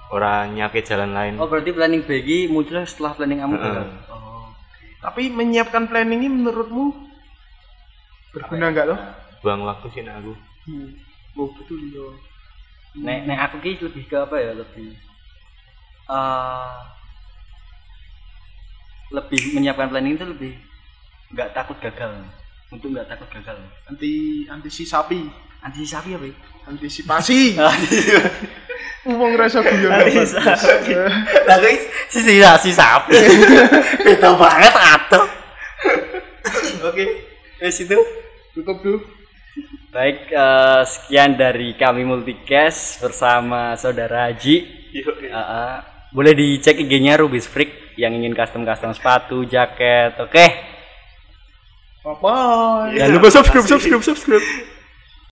orang 0.08 0.56
nyakit 0.56 0.84
jalan 0.88 1.12
lain. 1.12 1.34
Oh 1.36 1.48
berarti 1.48 1.70
planning 1.72 2.02
B 2.04 2.24
ini 2.24 2.48
muncul 2.48 2.80
setelah 2.88 3.12
planning 3.16 3.44
kamu 3.44 3.56
kan? 3.60 3.88
oh. 4.08 4.48
Tapi 5.04 5.28
menyiapkan 5.30 5.86
planning 5.88 6.24
ini 6.24 6.28
menurutmu 6.32 7.06
berguna 8.28 8.72
nggak 8.72 8.86
loh 8.88 9.00
buang 9.40 9.62
waktu 9.64 9.86
sih 9.92 10.02
aku. 10.04 10.32
Hmm. 10.68 10.90
oh 11.38 11.48
betul 11.54 11.80
ya 11.88 12.04
nek 12.98 13.30
nek 13.30 13.38
aku 13.48 13.56
ki 13.62 13.78
lebih 13.78 14.04
ke 14.08 14.16
apa 14.16 14.36
ya? 14.36 14.52
Lebih 14.56 14.88
eh 16.08 16.78
lebih 19.08 19.40
menyiapkan 19.56 19.88
planning 19.88 20.14
itu 20.16 20.26
lebih 20.28 20.52
nggak 21.36 21.52
takut 21.52 21.76
gagal. 21.80 22.12
Untuk 22.68 22.92
nggak 22.92 23.08
takut 23.08 23.28
gagal. 23.32 23.56
Anti 23.88 24.44
antisipasi 24.48 25.48
antisipasi 25.58 26.10
apa 26.14 26.26
ya? 26.28 26.36
antisipasi 26.68 27.56
ngomong 29.08 29.32
rasa 29.40 29.64
guyon 29.64 29.88
Antisipasi. 29.88 30.92
Lah 31.48 31.56
guys, 31.56 31.82
si 32.12 32.20
si 32.20 32.44
si 32.44 32.70
sapi. 32.76 33.16
Beda 34.04 34.36
banget 34.36 34.74
atau. 34.76 35.24
Oke, 36.84 37.04
wes 37.64 37.80
itu. 37.80 37.98
tutup 38.56 38.82
dulu 38.82 38.98
Baik, 39.88 40.28
eh, 40.28 40.82
sekian 40.84 41.38
dari 41.38 41.72
kami 41.78 42.04
Multicast 42.04 43.00
bersama 43.00 43.72
Saudara 43.80 44.28
Haji. 44.28 44.56
Eh, 44.92 45.04
eh, 45.32 45.76
boleh 46.12 46.32
dicek 46.36 46.76
IG-nya 46.76 47.16
Rubis 47.16 47.48
Freak 47.48 47.96
yang 47.96 48.12
ingin 48.12 48.36
custom-custom 48.36 48.92
sepatu, 48.92 49.48
jaket. 49.48 50.20
Oke. 50.20 50.46
bye 51.98 52.14
bye 52.22 52.94
Jangan 52.94 53.10
lupa 53.16 53.28
subscribe, 53.32 53.66
subscribe, 53.66 54.04
subscribe. 54.04 54.44